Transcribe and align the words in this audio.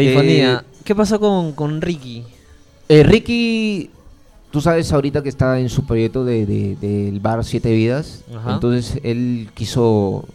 difonía. 0.08 0.64
¿Qué 0.84 0.94
pasó 0.94 1.18
con, 1.20 1.52
con 1.52 1.80
Ricky? 1.80 2.24
Eh, 2.88 3.02
Ricky, 3.02 3.90
tú 4.50 4.60
sabes 4.60 4.92
ahorita 4.92 5.22
que 5.22 5.28
está 5.28 5.58
en 5.60 5.68
su 5.68 5.86
proyecto 5.86 6.24
de, 6.24 6.44
de- 6.46 6.76
del 6.76 7.20
bar 7.20 7.44
Siete 7.44 7.72
Vidas. 7.72 8.22
Ajá. 8.36 8.54
Entonces 8.54 9.00
él 9.02 9.48
quiso 9.54 10.26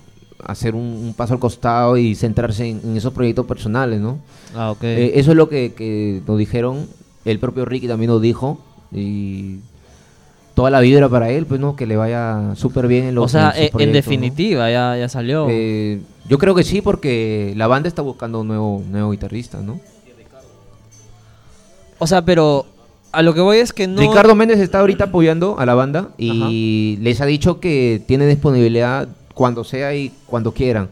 hacer 0.43 0.73
un, 0.73 0.81
un 0.81 1.13
paso 1.13 1.33
al 1.33 1.39
costado 1.39 1.97
y 1.97 2.15
centrarse 2.15 2.67
en, 2.67 2.81
en 2.83 2.97
esos 2.97 3.13
proyectos 3.13 3.45
personales, 3.45 3.99
¿no? 3.99 4.19
Ah, 4.55 4.71
ok. 4.71 4.83
Eh, 4.83 5.11
eso 5.15 5.31
es 5.31 5.37
lo 5.37 5.49
que, 5.49 5.73
que 5.73 6.21
nos 6.25 6.37
dijeron. 6.37 6.87
El 7.25 7.37
propio 7.39 7.65
Ricky 7.65 7.87
también 7.87 8.09
nos 8.09 8.21
dijo. 8.21 8.57
Y 8.91 9.57
toda 10.59 10.69
la 10.71 10.81
vibra 10.81 11.07
para 11.07 11.29
él, 11.29 11.45
pues, 11.45 11.57
¿no? 11.61 11.77
Que 11.77 11.85
le 11.85 11.95
vaya 11.95 12.51
súper 12.55 12.85
bien 12.87 13.05
en 13.05 13.15
los 13.15 13.23
o 13.23 13.27
sea, 13.29 13.53
en 13.55 13.93
definitiva, 13.93 14.69
ya, 14.69 14.97
ya 14.97 15.07
salió. 15.07 15.47
Eh, 15.49 16.01
yo 16.27 16.37
creo 16.37 16.53
que 16.53 16.65
sí, 16.65 16.81
porque 16.81 17.53
la 17.55 17.67
banda 17.67 17.87
está 17.87 18.01
buscando 18.01 18.41
un 18.41 18.47
nuevo, 18.49 18.83
nuevo 18.91 19.11
guitarrista, 19.11 19.59
¿no? 19.61 19.79
o 21.97 22.07
sea, 22.07 22.23
pero 22.25 22.65
a 23.13 23.21
lo 23.21 23.33
que 23.33 23.39
voy 23.39 23.59
es 23.59 23.71
que 23.71 23.87
no... 23.87 24.01
Ricardo 24.01 24.35
Méndez 24.35 24.59
está 24.59 24.81
ahorita 24.81 25.05
apoyando 25.05 25.57
a 25.59 25.65
la 25.65 25.75
banda 25.75 26.09
y 26.17 26.97
les 27.01 27.21
ha 27.21 27.25
dicho 27.25 27.61
que 27.61 28.01
tiene 28.05 28.27
disponibilidad 28.27 29.07
cuando 29.33 29.63
sea 29.63 29.95
y 29.95 30.11
cuando 30.25 30.53
quieran. 30.53 30.89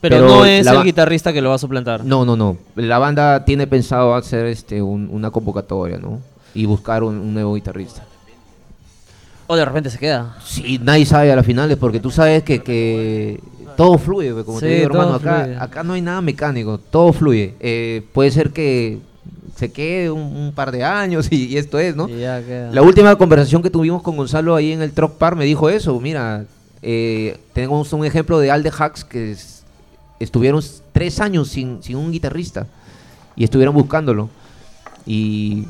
Pero, 0.00 0.16
pero 0.16 0.28
no 0.28 0.44
es 0.44 0.66
el 0.66 0.82
guitarrista 0.82 1.32
que 1.32 1.40
lo 1.42 1.50
va 1.50 1.54
a 1.54 1.58
suplantar. 1.58 2.04
No, 2.04 2.24
no, 2.24 2.34
no. 2.36 2.56
La 2.74 2.98
banda 2.98 3.44
tiene 3.44 3.66
pensado 3.68 4.14
hacer 4.16 4.46
este 4.46 4.82
un- 4.82 5.08
una 5.12 5.30
convocatoria, 5.30 5.98
¿no? 5.98 6.18
Y 6.54 6.64
buscar 6.66 7.02
un, 7.04 7.16
un 7.16 7.34
nuevo 7.34 7.54
guitarrista. 7.54 8.04
O 9.52 9.56
de 9.56 9.64
repente 9.64 9.90
se 9.90 9.98
queda. 9.98 10.36
Sí, 10.44 10.78
nadie 10.80 11.04
sabe 11.04 11.32
a 11.32 11.34
las 11.36 11.44
finales 11.44 11.76
porque 11.76 11.98
tú 11.98 12.10
sabes 12.12 12.44
que, 12.44 12.62
que 12.62 13.40
todo 13.76 13.98
fluye, 13.98 14.32
pues, 14.32 14.44
como 14.44 14.60
te 14.60 14.66
digo, 14.76 14.86
hermano. 14.92 15.14
Acá, 15.16 15.42
fluye. 15.44 15.56
acá 15.58 15.82
no 15.82 15.92
hay 15.94 16.02
nada 16.02 16.20
mecánico, 16.20 16.78
todo 16.78 17.12
fluye. 17.12 17.54
Eh, 17.58 18.02
puede 18.12 18.30
ser 18.30 18.50
que 18.50 18.98
se 19.56 19.72
quede 19.72 20.08
un, 20.10 20.20
un 20.22 20.52
par 20.54 20.70
de 20.70 20.84
años 20.84 21.26
y, 21.32 21.46
y 21.48 21.56
esto 21.56 21.80
es, 21.80 21.96
¿no? 21.96 22.06
La 22.72 22.82
última 22.82 23.16
conversación 23.16 23.60
que 23.60 23.70
tuvimos 23.70 24.02
con 24.02 24.16
Gonzalo 24.16 24.54
ahí 24.54 24.70
en 24.70 24.82
el 24.82 24.92
Truck 24.92 25.14
Park 25.14 25.36
me 25.36 25.44
dijo 25.44 25.68
eso. 25.68 25.98
Mira, 26.00 26.44
eh, 26.82 27.36
tenemos 27.52 27.92
un 27.92 28.04
ejemplo 28.04 28.38
de 28.38 28.52
Alde 28.52 28.70
Hacks 28.70 29.02
que 29.04 29.32
es- 29.32 29.64
estuvieron 30.20 30.62
tres 30.92 31.18
años 31.20 31.48
sin, 31.48 31.82
sin 31.82 31.96
un 31.96 32.12
guitarrista 32.12 32.68
y 33.34 33.42
estuvieron 33.42 33.74
buscándolo. 33.74 34.28
Y 35.06 35.66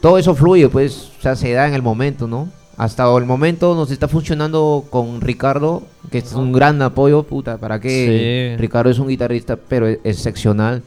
todo 0.00 0.18
eso 0.18 0.34
fluye, 0.34 0.68
pues, 0.68 1.10
o 1.18 1.22
sea, 1.22 1.36
se 1.36 1.52
da 1.52 1.68
en 1.68 1.74
el 1.74 1.82
momento, 1.82 2.26
¿no? 2.26 2.48
Hasta 2.76 3.04
el 3.16 3.24
momento 3.26 3.74
nos 3.74 3.90
está 3.90 4.08
funcionando 4.08 4.84
con 4.90 5.20
Ricardo, 5.20 5.82
que 6.10 6.18
es 6.18 6.32
un 6.32 6.52
gran 6.52 6.80
apoyo, 6.82 7.22
puta, 7.22 7.58
¿para 7.58 7.78
qué? 7.80 8.54
Sí. 8.56 8.60
Ricardo 8.60 8.90
es 8.90 8.98
un 8.98 9.08
guitarrista, 9.08 9.56
pero 9.56 9.86
es 9.86 9.98
excepcional. 10.04 10.82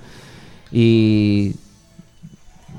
Y 0.71 1.55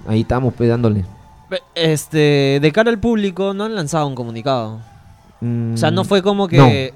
ahí 0.06 0.20
estamos, 0.22 0.54
pues, 0.54 0.68
dándole. 0.68 1.04
Pe- 1.48 1.62
Este, 1.74 2.58
de 2.60 2.72
cara 2.72 2.90
al 2.90 2.98
público, 2.98 3.54
no 3.54 3.64
han 3.64 3.74
lanzado 3.74 4.06
un 4.06 4.14
comunicado. 4.14 4.80
O 5.40 5.76
sea, 5.76 5.90
no 5.90 6.02
Mm, 6.02 6.06
fue 6.06 6.22
como 6.22 6.48
que, 6.48 6.92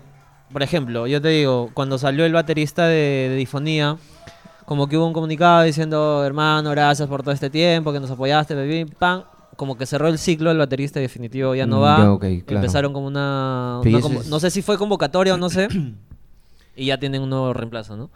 por 0.53 0.63
ejemplo, 0.63 1.07
yo 1.07 1.21
te 1.23 1.29
digo, 1.29 1.71
cuando 1.75 1.97
salió 1.99 2.25
el 2.25 2.33
baterista 2.33 2.87
de, 2.87 3.29
de 3.31 3.37
Difonía, 3.37 3.97
como 4.65 4.89
que 4.89 4.97
hubo 4.97 5.07
un 5.07 5.13
comunicado 5.13 5.63
diciendo, 5.63 6.25
hermano, 6.25 6.71
gracias 6.71 7.09
por 7.09 7.23
todo 7.23 7.33
este 7.33 7.51
tiempo, 7.51 7.93
que 7.93 8.01
nos 8.01 8.11
apoyaste, 8.11 8.55
bebé, 8.55 8.87
pan. 8.99 9.25
Como 9.61 9.77
que 9.77 9.85
cerró 9.85 10.09
el 10.09 10.17
ciclo, 10.17 10.51
el 10.51 10.57
baterista 10.57 11.01
definitivo 11.01 11.55
ya 11.55 11.67
no 11.67 11.81
Mm, 11.81 11.83
va. 11.83 11.99
ya, 11.99 12.13
ok, 12.13 12.21
claro. 12.47 12.61
Empezaron 12.65 12.95
como 12.95 13.07
una... 13.09 13.81
Una 13.85 13.99
es- 13.99 14.27
No 14.31 14.41
sé 14.41 14.51
si 14.51 14.63
fue 14.63 14.79
convocatoria 14.79 15.35
o 15.35 15.37
no 15.37 15.51
sé. 15.51 15.69
y 16.77 16.87
ya 16.87 16.99
tienen 16.99 17.21
un 17.21 17.29
nuevo 17.29 17.53
reemplazo, 17.53 17.95
¿no? 17.95 18.09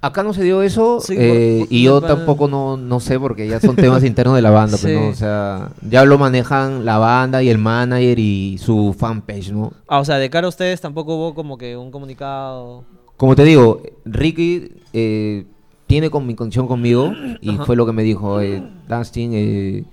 Acá 0.00 0.22
no 0.22 0.32
se 0.32 0.42
dio 0.42 0.62
eso 0.62 0.98
Sí, 1.00 1.14
eh, 1.18 1.56
por- 1.58 1.68
por- 1.68 1.76
y 1.76 1.82
yo 1.82 2.00
por- 2.00 2.08
tampoco 2.08 2.48
no, 2.48 2.78
no 2.78 3.00
sé 3.00 3.20
porque 3.20 3.46
ya 3.46 3.60
son 3.60 3.76
temas 3.76 4.02
internos 4.04 4.34
de 4.34 4.40
la 4.40 4.48
banda, 4.48 4.78
pues, 4.80 4.94
Sí. 4.94 4.98
¿no? 4.98 5.08
O 5.10 5.14
sea, 5.14 5.72
ya 5.86 6.06
lo 6.06 6.16
manejan 6.16 6.86
la 6.86 6.96
banda 6.96 7.42
y 7.42 7.50
el 7.50 7.58
manager 7.58 8.18
y 8.18 8.56
su 8.56 8.96
fanpage, 8.98 9.52
¿no? 9.52 9.74
Ah, 9.88 9.98
o 10.00 10.06
sea, 10.06 10.16
de 10.16 10.30
cara 10.30 10.46
a 10.46 10.48
ustedes 10.48 10.80
tampoco 10.80 11.16
hubo 11.16 11.34
como 11.34 11.58
que 11.58 11.76
un 11.76 11.90
comunicado... 11.90 12.84
Como 13.18 13.36
te 13.36 13.44
digo, 13.44 13.82
Ricky 14.06 14.70
eh, 14.94 15.44
tiene 15.86 16.08
comunicación 16.08 16.66
conmigo 16.66 17.12
y 17.42 17.56
Ajá. 17.56 17.66
fue 17.66 17.76
lo 17.76 17.84
que 17.84 17.92
me 17.92 18.02
dijo, 18.02 18.40
eh, 18.40 18.62
Dustin, 18.88 19.86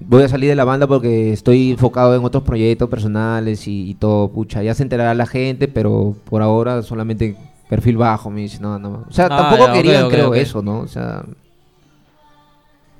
voy 0.00 0.22
a 0.22 0.28
salir 0.28 0.48
de 0.48 0.54
la 0.56 0.64
banda 0.64 0.86
porque 0.86 1.32
estoy 1.32 1.72
enfocado 1.72 2.14
en 2.14 2.24
otros 2.24 2.42
proyectos 2.42 2.88
personales 2.88 3.66
y, 3.66 3.90
y 3.90 3.94
todo, 3.94 4.28
pucha, 4.28 4.62
ya 4.62 4.74
se 4.74 4.82
enterará 4.82 5.14
la 5.14 5.26
gente, 5.26 5.68
pero 5.68 6.14
por 6.28 6.42
ahora 6.42 6.82
solamente 6.82 7.36
perfil 7.68 7.96
bajo, 7.98 8.30
me 8.30 8.42
dice, 8.42 8.58
no, 8.60 8.78
no. 8.78 9.04
O 9.08 9.12
sea, 9.12 9.26
Ah, 9.26 9.28
tampoco 9.50 9.66
ya, 9.66 9.72
querían, 9.72 10.04
ok, 10.04 10.10
creo, 10.10 10.34
eso, 10.34 10.62
¿no? 10.62 10.80
O 10.80 10.88
sea, 10.88 11.22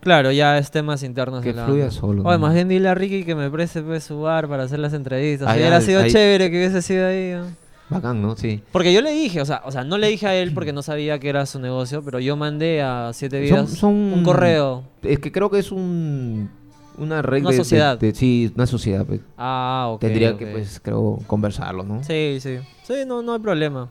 Claro, 0.01 0.31
ya 0.31 0.59
es 0.59 0.71
temas 0.71 1.03
internos 1.03 1.43
Que 1.43 1.49
de 1.51 1.57
la 1.57 1.65
fluya 1.67 1.85
banda. 1.87 1.95
solo, 2.01 2.23
Oye, 2.23 2.33
¿no? 2.33 2.39
más 2.39 2.55
bien 2.55 2.69
dile 2.69 2.89
a 2.89 2.95
Ricky 2.95 3.25
que 3.25 3.35
me 3.35 3.51
preste 3.51 3.83
pues, 3.83 4.05
su 4.05 4.21
bar 4.21 4.47
para 4.49 4.63
hacer 4.63 4.79
las 4.79 4.93
entrevistas. 4.93 5.49
Ahí, 5.49 5.59
Hubiera 5.61 5.81
sido 5.81 6.01
ahí. 6.03 6.11
chévere 6.13 6.51
que 6.51 6.57
hubiese 6.57 6.83
sido 6.83 7.07
ahí. 7.07 7.33
¿no? 7.33 7.47
bacán, 7.91 8.21
¿no? 8.21 8.37
Sí. 8.37 8.61
Porque 8.71 8.93
yo 8.93 9.01
le 9.01 9.11
dije, 9.13 9.41
o 9.41 9.45
sea, 9.47 9.63
o 9.65 9.73
sea, 9.73 9.83
no 9.83 9.97
le 9.99 10.09
dije 10.09 10.27
a 10.27 10.35
él 10.37 10.53
porque 10.53 10.75
no 10.75 10.83
sabía 10.83 11.19
que 11.19 11.31
era 11.31 11.47
su 11.47 11.59
negocio, 11.59 12.03
pero 12.05 12.21
yo 12.21 12.37
mandé 12.37 12.83
a 12.83 13.11
Siete 13.15 13.39
Son- 13.49 13.57
Vidas 13.65 13.71
son- 13.79 13.95
un 14.13 14.23
correo. 14.25 14.83
Es 15.03 15.19
que 15.19 15.33
creo 15.33 15.49
que 15.51 15.59
es 15.59 15.73
un 15.73 16.51
una 16.99 17.23
red 17.23 17.41
Una 17.41 17.51
de- 17.51 17.57
de- 17.57 17.63
sociedad. 17.63 17.99
de- 17.99 18.15
sí, 18.15 18.53
una 18.55 18.67
sociedad. 18.67 19.05
pues. 19.07 19.21
Ah, 19.37 19.87
ok. 19.93 20.01
Tendría 20.01 20.37
que, 20.37 20.47
pues, 20.47 20.81
creo, 20.83 21.19
conversarlo, 21.27 21.83
¿no? 21.85 22.03
Sí, 22.05 22.39
sí. 22.41 22.59
Sí, 22.83 22.95
no, 23.07 23.23
no 23.23 23.35
hay 23.35 23.41
problema. 23.41 23.89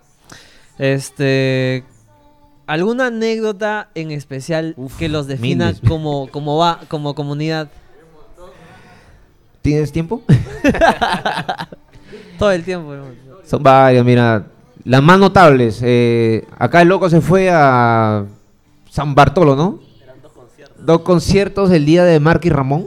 Este. 0.78 1.84
¿Alguna 2.68 3.08
anécdota 3.08 3.90
en 3.96 4.12
especial 4.12 4.76
que 5.00 5.08
los 5.10 5.28
defina 5.28 5.68
miles. 5.68 5.82
como, 5.88 6.28
como 6.30 6.58
va, 6.58 6.82
como 6.90 7.16
comunidad? 7.16 7.70
¿Tienes 9.62 9.92
tiempo? 9.92 10.22
Todo 12.40 12.52
el 12.52 12.64
tiempo. 12.64 12.94
Son 13.46 13.64
varias, 13.64 14.06
mira. 14.06 14.46
Las 14.84 15.04
más 15.04 15.20
notables. 15.20 15.82
eh, 15.84 16.46
acá 16.58 16.82
el 16.82 16.88
loco 16.88 17.10
se 17.10 17.20
fue 17.22 17.50
a 17.52 18.26
San 18.90 19.16
Bartolo, 19.16 19.56
¿no? 19.56 19.80
dos 20.80 21.02
conciertos. 21.02 21.72
el 21.72 21.86
día 21.86 22.04
de 22.06 22.20
Mark 22.20 22.42
y 22.44 22.50
Ramón. 22.50 22.86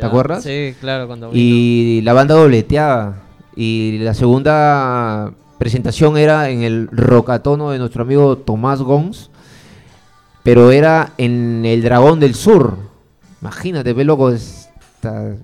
¿Te 0.00 0.06
acuerdas? 0.06 0.42
Sí, 0.42 0.74
claro, 0.80 1.06
cuando 1.06 1.30
vino. 1.30 1.40
Y 1.42 2.00
la 2.02 2.12
banda 2.12 2.34
dobleteaba. 2.34 3.16
Y 3.56 3.98
la 4.00 4.14
segunda 4.14 5.32
presentación 5.58 6.16
era 6.16 6.48
en 6.50 6.62
el 6.62 6.88
Rocatono 6.90 7.70
de 7.70 7.78
nuestro 7.78 8.02
amigo 8.02 8.36
Tomás 8.38 8.80
Gons. 8.82 9.30
Pero 10.42 10.70
era 10.70 11.12
en 11.18 11.64
el 11.66 11.82
Dragón 11.82 12.18
del 12.20 12.34
Sur. 12.34 12.76
Imagínate, 13.42 13.92
ve 13.92 14.04
loco. 14.04 14.30
está- 14.30 15.34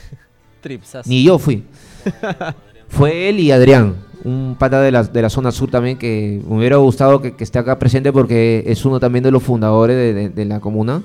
Tripsas. 0.62 1.06
Ni 1.06 1.22
yo 1.24 1.38
fui. 1.38 1.64
Fue 2.88 3.28
él 3.28 3.40
y 3.40 3.50
Adrián, 3.50 3.96
un 4.24 4.56
pata 4.58 4.80
de 4.80 4.90
la, 4.92 5.02
de 5.02 5.22
la 5.22 5.28
zona 5.28 5.50
sur 5.50 5.70
también 5.70 5.98
que 5.98 6.40
me 6.48 6.56
hubiera 6.58 6.76
gustado 6.76 7.20
que, 7.20 7.34
que 7.34 7.44
esté 7.44 7.58
acá 7.58 7.78
presente 7.78 8.12
porque 8.12 8.62
es 8.66 8.84
uno 8.84 9.00
también 9.00 9.24
de 9.24 9.30
los 9.32 9.42
fundadores 9.42 9.96
de, 9.96 10.14
de- 10.14 10.28
de 10.30 10.44
la 10.44 10.60
comuna, 10.60 11.02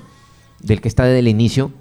del 0.60 0.80
que 0.80 0.88
está 0.88 1.04
desde 1.04 1.18
el 1.18 1.28
inicio. 1.28 1.72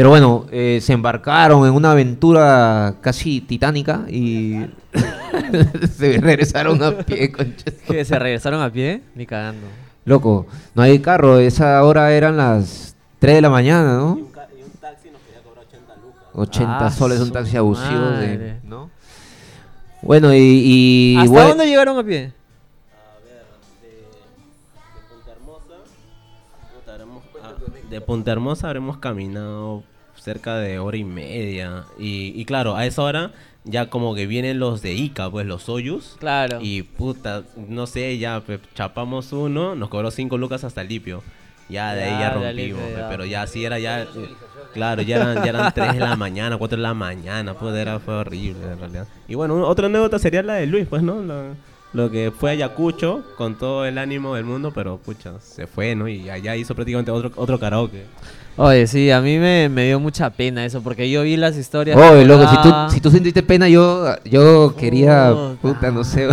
Pero 0.00 0.08
bueno, 0.08 0.46
eh, 0.50 0.78
se 0.80 0.94
embarcaron 0.94 1.66
en 1.66 1.74
una 1.74 1.92
aventura 1.92 2.94
casi 3.02 3.42
titánica 3.42 4.06
y 4.08 4.64
se 5.94 6.16
regresaron 6.18 6.82
a 6.82 6.96
pie. 6.96 7.30
¿Que 7.86 8.02
se 8.06 8.18
regresaron 8.18 8.62
a 8.62 8.72
pie? 8.72 9.02
Ni 9.14 9.26
cagando. 9.26 9.66
Loco, 10.06 10.46
no 10.74 10.80
hay 10.80 11.00
carro, 11.00 11.38
esa 11.38 11.84
hora 11.84 12.14
eran 12.14 12.38
las 12.38 12.96
3 13.18 13.34
de 13.34 13.40
la 13.42 13.50
mañana, 13.50 13.98
¿no? 13.98 14.18
80 16.32 16.86
Ah, 16.86 16.90
soles 16.90 17.20
un 17.20 17.30
taxi 17.30 17.58
abusivo, 17.58 18.06
de-. 18.12 18.56
¿no? 18.64 18.88
Bueno, 20.00 20.32
y... 20.32 20.38
y 20.38 21.16
¿Hasta 21.18 21.30
bueno, 21.30 21.48
dónde 21.50 21.66
llegaron 21.66 21.98
a 21.98 22.02
pie? 22.02 22.32
Ah, 27.42 27.52
De 27.90 28.00
Punta 28.00 28.32
Hermosa 28.32 28.68
habremos 28.68 28.96
caminado 28.96 29.82
cerca 30.20 30.56
de 30.58 30.78
hora 30.78 30.96
y 30.96 31.04
media. 31.04 31.84
Y, 31.98 32.32
y 32.40 32.44
claro, 32.44 32.76
a 32.76 32.86
esa 32.86 33.02
hora 33.02 33.32
ya 33.64 33.90
como 33.90 34.14
que 34.14 34.26
vienen 34.26 34.58
los 34.58 34.80
de 34.82 34.92
Ica, 34.94 35.30
pues 35.30 35.46
los 35.46 35.64
Soyuz. 35.64 36.16
Claro. 36.18 36.58
Y 36.62 36.82
puta, 36.82 37.42
no 37.68 37.86
sé, 37.86 38.18
ya 38.18 38.40
pues, 38.44 38.60
chapamos 38.74 39.32
uno, 39.32 39.74
nos 39.74 39.88
cobró 39.88 40.10
cinco 40.10 40.38
lucas 40.38 40.64
hasta 40.64 40.82
Lipio. 40.84 41.22
Ya 41.68 41.94
de 41.94 42.02
ahí 42.04 42.10
Ya, 42.10 42.18
ya 42.20 42.38
de 42.40 42.46
rompimos, 42.52 42.90
ya. 42.96 43.08
pero 43.08 43.24
ya 43.24 43.46
sí 43.46 43.64
era 43.64 43.78
ya, 43.78 44.02
eh, 44.02 44.08
claro, 44.74 45.02
ya 45.02 45.16
eran, 45.16 45.36
ya 45.44 45.50
eran 45.50 45.72
3 45.74 45.92
de 45.94 46.00
la 46.00 46.16
mañana, 46.16 46.56
4 46.58 46.76
de 46.76 46.82
la 46.82 46.94
mañana, 46.94 47.54
pues 47.54 47.74
era, 47.76 48.00
fue 48.00 48.14
horrible 48.14 48.72
en 48.72 48.78
realidad. 48.80 49.06
Y 49.28 49.36
bueno, 49.36 49.64
otra 49.66 49.86
anécdota 49.86 50.18
sería 50.18 50.42
la 50.42 50.54
de 50.54 50.66
Luis, 50.66 50.86
pues, 50.88 51.02
¿no? 51.02 51.22
Lo, 51.22 51.54
lo 51.92 52.10
que 52.10 52.32
fue 52.36 52.50
a 52.50 52.52
Ayacucho 52.54 53.22
con 53.36 53.56
todo 53.56 53.84
el 53.86 53.98
ánimo 53.98 54.34
del 54.34 54.44
mundo, 54.46 54.72
pero 54.74 54.98
pucha, 54.98 55.38
se 55.40 55.68
fue, 55.68 55.94
¿no? 55.94 56.08
Y 56.08 56.28
allá 56.28 56.56
hizo 56.56 56.74
prácticamente 56.74 57.12
otro, 57.12 57.30
otro 57.36 57.60
karaoke. 57.60 58.04
Oye, 58.62 58.86
sí, 58.86 59.10
a 59.10 59.22
mí 59.22 59.38
me, 59.38 59.70
me 59.70 59.86
dio 59.86 59.98
mucha 59.98 60.28
pena 60.28 60.66
eso, 60.66 60.82
porque 60.82 61.10
yo 61.10 61.22
vi 61.22 61.36
las 61.38 61.56
historias. 61.56 61.96
Oye, 61.96 62.26
loco, 62.26 62.46
si 62.46 62.56
tú, 62.62 62.68
si 62.90 63.00
tú 63.00 63.10
sentiste 63.10 63.42
pena, 63.42 63.68
yo, 63.70 64.04
yo 64.26 64.74
quería, 64.76 65.30
Puta. 65.62 65.62
puta, 65.62 65.90
no 65.90 66.04
sé. 66.04 66.28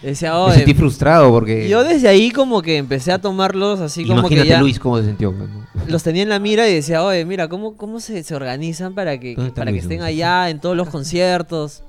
Decía, 0.00 0.32
Me 0.46 0.54
sentí 0.54 0.74
frustrado 0.74 1.30
porque... 1.30 1.68
yo 1.68 1.82
desde 1.82 2.06
ahí 2.06 2.30
como 2.30 2.62
que 2.62 2.76
empecé 2.76 3.10
a 3.10 3.18
tomarlos 3.20 3.80
así 3.80 4.06
como 4.06 4.20
Imagínate 4.20 4.44
que 4.46 4.50
ya 4.54 4.60
Luis 4.60 4.78
cómo 4.78 4.98
se 4.98 5.06
sintió. 5.06 5.32
pues, 5.36 5.50
¿no? 5.50 5.66
los 5.88 6.02
tenía 6.04 6.22
en 6.22 6.28
la 6.28 6.38
mira 6.38 6.68
y 6.68 6.74
decía, 6.74 7.02
oye, 7.02 7.24
mira, 7.24 7.48
¿cómo, 7.48 7.76
cómo 7.76 7.98
se, 7.98 8.22
se 8.22 8.34
organizan 8.36 8.94
para 8.94 9.18
que, 9.18 9.34
¿Dónde 9.34 9.48
está 9.48 9.62
para 9.62 9.72
que 9.72 9.78
Luis? 9.78 9.82
estén 9.82 10.02
allá 10.02 10.48
en 10.50 10.60
todos 10.60 10.76
los 10.76 10.88
conciertos? 10.88 11.82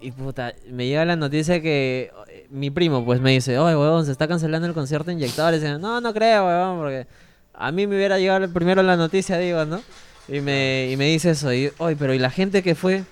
Y 0.00 0.12
puta, 0.12 0.52
me 0.70 0.86
llega 0.86 1.04
la 1.04 1.16
noticia 1.16 1.60
que 1.60 2.12
eh, 2.28 2.46
mi 2.50 2.70
primo 2.70 3.04
pues 3.04 3.20
me 3.20 3.32
dice, 3.32 3.58
oye, 3.58 3.74
huevón, 3.74 4.04
se 4.06 4.12
está 4.12 4.28
cancelando 4.28 4.68
el 4.68 4.74
concierto 4.74 5.06
de 5.06 5.14
inyectores. 5.14 5.60
Y 5.62 5.66
yo, 5.66 5.78
no, 5.78 6.00
no 6.00 6.14
creo, 6.14 6.46
huevón, 6.46 6.78
porque 6.78 7.06
a 7.54 7.72
mí 7.72 7.86
me 7.86 7.96
hubiera 7.96 8.18
llegado 8.18 8.48
primero 8.52 8.82
la 8.82 8.96
noticia, 8.96 9.38
digo, 9.38 9.64
¿no? 9.64 9.80
Y 10.28 10.40
me, 10.40 10.90
y 10.90 10.96
me 10.96 11.06
dice 11.06 11.30
eso, 11.30 11.52
y, 11.52 11.70
oye, 11.78 11.96
pero 11.96 12.14
¿y 12.14 12.18
la 12.18 12.30
gente 12.30 12.62
que 12.62 12.74
fue? 12.74 13.04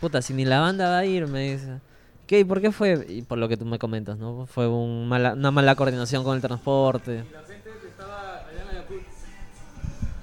Puta, 0.00 0.22
si 0.22 0.32
ni 0.32 0.44
la 0.44 0.60
banda 0.60 0.88
va 0.88 0.98
a 0.98 1.04
ir, 1.04 1.26
me 1.26 1.52
dice. 1.52 1.80
¿Qué? 2.26 2.40
¿Y 2.40 2.44
por 2.44 2.60
qué 2.60 2.72
fue? 2.72 3.04
Y 3.08 3.22
por 3.22 3.38
lo 3.38 3.48
que 3.48 3.56
tú 3.56 3.64
me 3.64 3.78
comentas, 3.78 4.16
¿no? 4.16 4.46
Fue 4.46 4.66
un 4.68 5.08
mala, 5.08 5.34
una 5.34 5.50
mala 5.50 5.74
coordinación 5.74 6.24
con 6.24 6.36
el 6.36 6.40
transporte. 6.40 7.24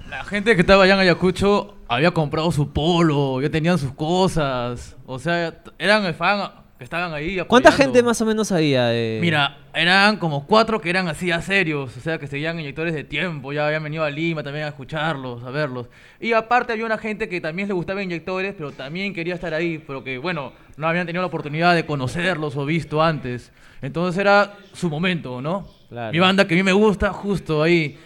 La 0.09 0.23
gente 0.23 0.55
que 0.55 0.61
estaba 0.61 0.83
allá 0.83 0.93
en 0.93 0.99
Ayacucho 1.01 1.75
había 1.87 2.11
comprado 2.11 2.51
su 2.51 2.71
polo, 2.71 3.41
ya 3.41 3.49
tenían 3.49 3.77
sus 3.77 3.91
cosas. 3.91 4.95
O 5.05 5.19
sea, 5.19 5.61
eran 5.77 6.05
el 6.05 6.13
fan 6.13 6.49
que 6.77 6.83
estaban 6.83 7.13
ahí. 7.13 7.39
¿Cuánta 7.47 7.71
gente 7.71 8.03
más 8.03 8.21
o 8.21 8.25
menos 8.25 8.51
había? 8.51 8.85
de- 8.87 9.17
Mira, 9.21 9.57
eran 9.73 10.17
como 10.17 10.45
cuatro 10.45 10.79
que 10.79 10.89
eran 10.89 11.07
así 11.07 11.27
ya 11.27 11.41
serios, 11.41 11.95
o 11.97 11.99
sea, 11.99 12.17
que 12.19 12.27
seguían 12.27 12.59
inyectores 12.59 12.93
de 12.93 13.03
tiempo, 13.03 13.51
ya 13.53 13.65
habían 13.65 13.83
venido 13.83 14.03
a 14.03 14.09
Lima 14.09 14.43
también 14.43 14.65
a 14.65 14.69
escucharlos, 14.69 15.43
a 15.43 15.49
verlos. 15.49 15.87
Y 16.19 16.33
aparte 16.33 16.73
había 16.73 16.85
una 16.85 16.97
gente 16.99 17.27
que 17.29 17.41
también 17.41 17.67
le 17.67 17.73
gustaba 17.73 18.03
inyectores, 18.03 18.53
pero 18.57 18.71
también 18.71 19.13
quería 19.13 19.33
estar 19.35 19.53
ahí, 19.53 19.83
pero 19.85 20.03
que, 20.03 20.17
bueno, 20.19 20.53
no 20.77 20.87
habían 20.87 21.05
tenido 21.07 21.21
la 21.23 21.27
oportunidad 21.27 21.73
de 21.73 21.85
conocerlos 21.85 22.55
o 22.55 22.65
visto 22.65 23.01
antes. 23.01 23.51
Entonces 23.81 24.19
era 24.19 24.53
su 24.73 24.89
momento, 24.89 25.41
¿no? 25.41 25.67
Claro. 25.89 26.11
Mi 26.11 26.19
banda 26.19 26.47
que 26.47 26.53
a 26.53 26.57
mí 26.57 26.63
me 26.63 26.73
gusta, 26.73 27.11
justo 27.11 27.63
ahí. 27.63 27.97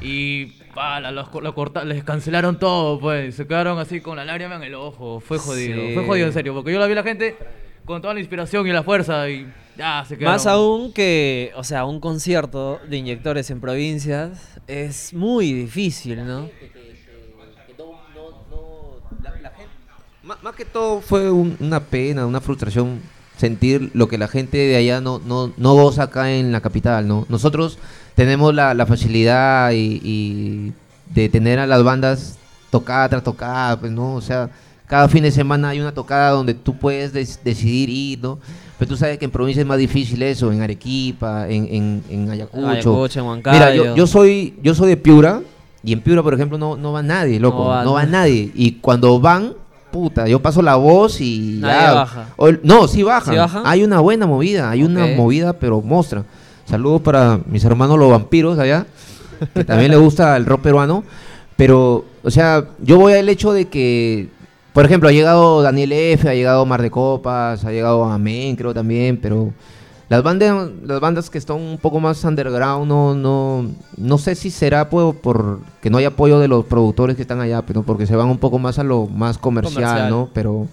Y 0.00 0.46
pala, 0.74 1.10
los, 1.10 1.28
co- 1.28 1.40
lo 1.40 1.54
corta- 1.54 1.84
les 1.84 2.04
cancelaron 2.04 2.58
todo, 2.58 3.00
pues. 3.00 3.34
Se 3.34 3.46
quedaron 3.46 3.78
así 3.78 4.00
con 4.00 4.16
la 4.16 4.24
lágrima 4.24 4.56
en 4.56 4.62
el 4.64 4.74
ojo. 4.74 5.20
Fue 5.20 5.38
jodido. 5.38 5.74
Sí. 5.88 5.94
Fue 5.94 6.04
jodido, 6.06 6.26
en 6.26 6.32
serio. 6.32 6.54
Porque 6.54 6.72
yo 6.72 6.78
la 6.78 6.86
vi 6.86 6.92
a 6.92 6.96
la 6.96 7.02
gente 7.02 7.36
con 7.88 8.00
toda 8.02 8.14
la 8.14 8.20
inspiración 8.20 8.66
y 8.66 8.70
la 8.72 8.82
fuerza 8.84 9.28
y 9.28 9.50
ya 9.76 10.04
se 10.06 10.16
quedaron. 10.16 10.34
Más 10.34 10.46
aún 10.46 10.92
que, 10.92 11.50
o 11.56 11.64
sea, 11.64 11.84
un 11.86 11.98
concierto 12.00 12.78
de 12.88 12.98
inyectores 12.98 13.50
en 13.50 13.60
provincias 13.60 14.38
es 14.68 15.12
muy 15.14 15.52
difícil, 15.52 16.24
¿no? 16.24 16.48
Má- 20.22 20.38
Más 20.42 20.54
que 20.54 20.64
todo 20.64 21.00
fue 21.00 21.30
un- 21.30 21.56
una 21.60 21.80
pena, 21.80 22.26
una 22.26 22.40
frustración 22.40 23.00
sentir 23.36 23.90
lo 23.94 24.08
que 24.08 24.18
la 24.18 24.28
gente 24.28 24.58
de 24.58 24.76
allá 24.76 25.00
no, 25.00 25.20
no, 25.24 25.52
no 25.56 25.74
goza 25.74 26.02
acá 26.04 26.30
en 26.32 26.52
la 26.52 26.60
capital, 26.60 27.06
¿no? 27.08 27.24
Nosotros 27.28 27.78
tenemos 28.16 28.52
la, 28.54 28.74
la 28.74 28.84
facilidad 28.84 29.70
y, 29.70 30.00
y 30.02 30.72
de 31.14 31.28
tener 31.28 31.58
a 31.60 31.66
las 31.66 31.82
bandas 31.84 32.36
tocada 32.70 33.08
tras 33.08 33.22
tocada, 33.24 33.78
pues, 33.80 33.92
¿no? 33.92 34.14
O 34.14 34.20
sea, 34.20 34.50
cada 34.88 35.08
fin 35.08 35.22
de 35.22 35.30
semana 35.30 35.68
hay 35.70 35.80
una 35.80 35.92
tocada 35.92 36.30
donde 36.30 36.54
tú 36.54 36.74
puedes 36.76 37.12
des- 37.12 37.40
decidir 37.44 37.88
ir, 37.90 38.18
¿no? 38.20 38.38
Pero 38.78 38.90
tú 38.90 38.96
sabes 38.96 39.18
que 39.18 39.24
en 39.24 39.30
provincia 39.30 39.60
es 39.60 39.66
más 39.66 39.78
difícil 39.78 40.22
eso, 40.22 40.52
en 40.52 40.62
Arequipa, 40.62 41.48
en, 41.48 41.66
en, 41.70 42.02
en 42.08 42.30
Ayacucho. 42.30 42.68
Ayacucho, 42.68 43.20
en 43.20 43.26
Huancayo. 43.26 43.58
Mira, 43.58 43.74
yo, 43.74 43.96
yo 43.96 44.06
soy 44.06 44.54
yo 44.62 44.74
soy 44.74 44.88
de 44.90 44.96
Piura 44.96 45.40
y 45.82 45.92
en 45.92 46.00
Piura, 46.00 46.22
por 46.22 46.32
ejemplo, 46.34 46.58
no, 46.58 46.76
no 46.76 46.92
va 46.92 47.02
nadie, 47.02 47.40
loco. 47.40 47.58
No 47.64 47.68
va 47.70 47.84
No 47.84 47.92
va, 47.94 48.06
nadie. 48.06 48.50
Y 48.54 48.72
cuando 48.74 49.18
van, 49.20 49.52
puta, 49.90 50.28
yo 50.28 50.40
paso 50.40 50.62
la 50.62 50.76
voz 50.76 51.20
y 51.20 51.58
Nadie 51.60 51.80
ya. 51.86 51.92
baja. 51.94 52.26
O 52.36 52.50
no, 52.62 52.86
sí 52.86 53.02
bajan. 53.02 53.34
¿Sí 53.34 53.38
bajan? 53.38 53.62
Hay 53.66 53.82
una 53.82 53.98
buena 54.00 54.26
movida, 54.26 54.70
hay 54.70 54.82
una 54.84 55.06
movida, 55.08 55.52
pero 55.54 55.80
mostra. 55.82 56.24
Saludos 56.64 57.00
para 57.02 57.40
mis 57.46 57.64
hermanos 57.64 57.98
los 57.98 58.10
vampiros 58.10 58.58
allá, 58.58 58.86
que 59.54 59.64
también 59.64 59.90
les 59.90 59.98
gusta 60.00 60.36
el 60.36 60.46
rock 60.46 60.60
peruano. 60.60 61.02
Pero, 61.56 62.04
o 62.22 62.30
sea, 62.30 62.64
yo 62.80 62.98
voy 62.98 63.14
al 63.14 63.28
hecho 63.28 63.52
de 63.52 63.64
que, 63.66 64.28
por 64.78 64.84
ejemplo, 64.84 65.08
ha 65.08 65.12
llegado 65.12 65.60
Daniel 65.60 65.90
F., 65.92 66.28
ha 66.28 66.34
llegado 66.34 66.64
Mar 66.64 66.82
de 66.82 66.88
Copas, 66.92 67.64
ha 67.64 67.72
llegado 67.72 68.04
Amén, 68.04 68.54
creo 68.54 68.72
también, 68.72 69.16
pero 69.20 69.52
las 70.08 70.22
bandas, 70.22 70.70
las 70.84 71.00
bandas 71.00 71.28
que 71.30 71.36
están 71.36 71.56
un 71.56 71.78
poco 71.78 71.98
más 71.98 72.22
underground, 72.22 72.86
no, 72.86 73.12
no, 73.12 73.66
no 73.96 74.18
sé 74.18 74.36
si 74.36 74.50
será 74.52 74.88
por, 74.88 75.16
por 75.16 75.58
que 75.82 75.90
no 75.90 75.98
hay 75.98 76.04
apoyo 76.04 76.38
de 76.38 76.46
los 76.46 76.64
productores 76.64 77.16
que 77.16 77.22
están 77.22 77.40
allá, 77.40 77.62
pero 77.62 77.82
porque 77.82 78.06
se 78.06 78.14
van 78.14 78.28
un 78.28 78.38
poco 78.38 78.60
más 78.60 78.78
a 78.78 78.84
lo 78.84 79.06
más 79.08 79.36
comercial, 79.36 79.74
Comercial. 79.74 80.10
¿no? 80.10 80.28
Pero 80.32 80.68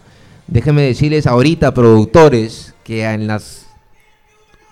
déjenme 0.45 0.83
decirles 0.83 1.25
ahorita, 1.25 1.73
productores, 1.73 2.75
que 2.83 3.03
en 3.05 3.25
las 3.25 3.65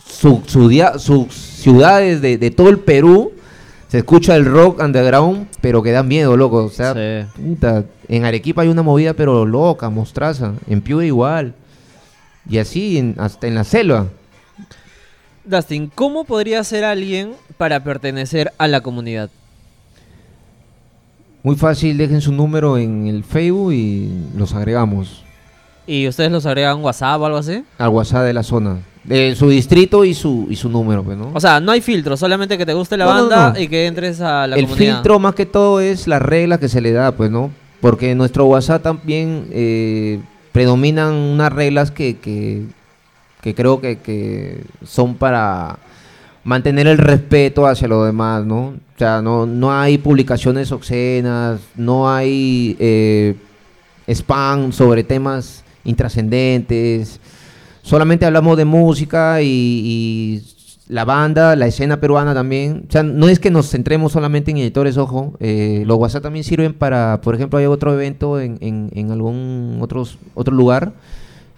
su- 0.06 0.44
su 0.46 0.70
dia- 0.70 1.00
sus 1.00 1.34
ciudades 1.34 2.22
de, 2.22 2.38
de 2.38 2.52
todo 2.52 2.70
el 2.70 2.78
Perú 2.80 3.33
se 3.94 4.00
escucha 4.00 4.36
el 4.36 4.46
rock 4.46 4.80
underground, 4.82 5.46
pero 5.62 5.84
que 5.84 5.92
da 5.92 6.02
miedo, 6.02 6.36
loco. 6.36 6.64
O 6.64 6.70
sea, 6.70 6.96
Sí. 6.96 7.28
puta, 7.40 7.84
en 8.08 8.26
Arequipa 8.26 8.64
hay 8.64 8.70
una 8.70 8.82
movida, 8.82 9.14
pero 9.14 9.46
loca, 9.46 9.88
mostraza. 9.92 10.54
En 10.68 10.82
Piura 10.82 11.06
igual. 11.06 11.54
Y 12.50 12.58
así, 12.58 12.98
en- 12.98 13.14
hasta 13.20 13.46
en 13.46 13.54
la 13.54 13.64
selva. 13.64 14.08
Dustin, 15.46 15.92
¿cómo 15.94 16.24
podría 16.26 16.64
ser 16.64 16.84
alguien 16.86 17.34
para 17.60 17.84
pertenecer 17.84 18.52
a 18.58 18.68
la 18.68 18.82
comunidad? 18.82 19.30
Muy 21.44 21.56
fácil, 21.56 21.96
dejen 21.96 22.20
su 22.22 22.32
número 22.32 22.80
en 22.80 23.06
el 23.06 23.24
Facebook 23.24 23.74
y 23.74 24.10
los 24.36 24.56
agregamos 24.56 25.24
¿Y 25.86 26.08
ustedes 26.08 26.32
los 26.32 26.48
agregan 26.48 26.82
WhatsApp 26.84 27.22
o 27.22 27.26
algo 27.28 27.38
así? 27.38 27.64
al 27.78 27.90
WhatsApp 27.90 28.24
de 28.24 28.34
la 28.34 28.42
zona. 28.42 28.80
De 29.04 29.36
su 29.36 29.50
distrito 29.50 30.06
y 30.06 30.14
su, 30.14 30.48
y 30.50 30.56
su 30.56 30.70
número, 30.70 31.04
pues, 31.04 31.18
¿no? 31.18 31.32
O 31.34 31.40
sea, 31.42 31.60
no 31.60 31.74
hay 31.74 31.82
filtro, 31.82 32.16
solamente 32.16 32.58
que 32.58 32.66
te 32.66 32.74
guste 32.74 32.96
la 32.96 33.04
No, 33.06 33.12
banda 33.12 33.54
no. 33.54 33.60
y 33.60 33.68
que 33.68 33.86
entres 33.86 34.22
a 34.22 34.48
la 34.48 34.56
el 34.56 34.66
comunidad. 34.66 34.96
filtro 34.96 35.20
más 35.20 35.36
que 35.36 35.46
todo 35.46 35.82
es 35.82 36.08
la 36.08 36.20
regla 36.20 36.58
que 36.58 36.70
se 36.70 36.80
le 36.80 36.94
da, 36.94 37.12
pues, 37.12 37.30
¿no? 37.30 37.52
Porque 37.82 38.12
en 38.12 38.18
nuestro 38.18 38.46
WhatsApp 38.46 38.82
también 38.82 39.48
eh, 39.52 40.22
predominan 40.54 41.14
unas 41.16 41.52
reglas 41.52 41.92
que, 41.92 42.18
que, 42.18 42.64
que 43.42 43.54
creo 43.54 43.82
que, 43.82 43.98
que 43.98 44.64
son 44.86 45.16
para 45.16 45.80
mantener 46.46 46.88
el 46.88 46.98
respeto 46.98 47.68
hacia 47.68 47.90
los 47.90 48.06
demás, 48.06 48.46
¿no? 48.46 48.68
O 48.68 48.98
sea, 48.98 49.22
no, 49.22 49.46
no 49.46 49.74
hay 49.78 49.98
publicaciones 49.98 50.72
obscenas, 50.72 51.60
no 51.76 52.10
hay 52.10 52.78
eh, 52.80 53.36
spam 54.08 54.72
sobre 54.72 55.04
temas 55.04 55.66
intrascendentes, 55.84 57.20
solamente 57.84 58.26
hablamos 58.26 58.58
de 58.58 58.66
música 58.66 59.42
y, 59.44 59.46
y 59.48 60.42
la 60.88 61.06
banda, 61.06 61.56
la 61.56 61.68
escena 61.68 62.00
peruana 62.00 62.34
también. 62.34 62.86
O 62.90 62.92
sea, 62.92 63.04
no 63.04 63.30
es 63.30 63.40
que 63.40 63.52
nos 63.52 63.70
centremos 63.70 64.12
solamente 64.12 64.50
en 64.52 64.58
editores, 64.58 64.98
ojo. 64.98 65.34
eh, 65.40 65.84
los 65.86 65.98
WhatsApp 65.98 66.24
también 66.24 66.44
sirven 66.44 66.74
para, 66.74 67.22
por 67.22 67.36
ejemplo, 67.36 67.60
hay 67.60 67.66
otro 67.66 67.94
evento 67.94 68.40
en, 68.40 68.58
algún 69.12 69.78
otro 69.80 70.54
lugar. 70.56 70.94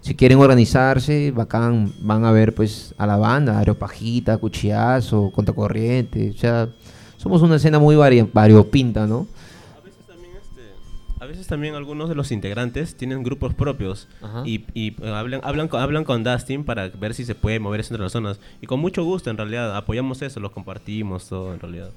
Si 0.02 0.14
quieren 0.14 0.38
organizarse, 0.38 1.32
bacán, 1.32 1.92
van 2.00 2.24
a 2.24 2.30
ver 2.30 2.54
pues 2.54 2.94
a 2.98 3.06
la 3.08 3.16
banda, 3.16 3.58
Areopajita, 3.58 4.36
Cuchillazo, 4.38 5.32
Contracorriente. 5.34 6.30
O 6.30 6.38
sea, 6.38 6.68
somos 7.16 7.42
una 7.42 7.56
escena 7.56 7.80
muy 7.80 7.96
vari- 7.96 8.28
variopinta, 8.32 9.06
¿no? 9.08 9.26
A 11.18 11.26
veces 11.26 11.46
también 11.46 11.74
algunos 11.74 12.08
de 12.08 12.14
los 12.14 12.30
integrantes 12.30 12.94
tienen 12.94 13.22
grupos 13.22 13.54
propios 13.54 14.06
Ajá. 14.20 14.42
y, 14.44 14.64
y, 14.74 14.88
eh, 15.02 15.10
hablan, 15.10 15.40
hablan, 15.44 15.68
con, 15.68 15.80
hablan 15.80 16.04
con 16.04 16.22
Dustin 16.22 16.64
para 16.64 16.88
ver 16.88 17.14
si 17.14 17.24
se 17.24 17.34
puede 17.34 17.58
mover 17.58 17.80
eso 17.80 17.94
entre 17.94 18.04
las 18.04 18.12
zonas. 18.12 18.38
Y 18.60 18.66
con 18.66 18.80
mucho 18.80 19.02
gusto, 19.04 19.30
en 19.30 19.36
realidad, 19.36 19.74
apoyamos 19.76 20.20
eso, 20.22 20.40
los 20.40 20.52
compartimos, 20.52 21.28
todo, 21.28 21.54
en 21.54 21.60
realidad. 21.60 21.90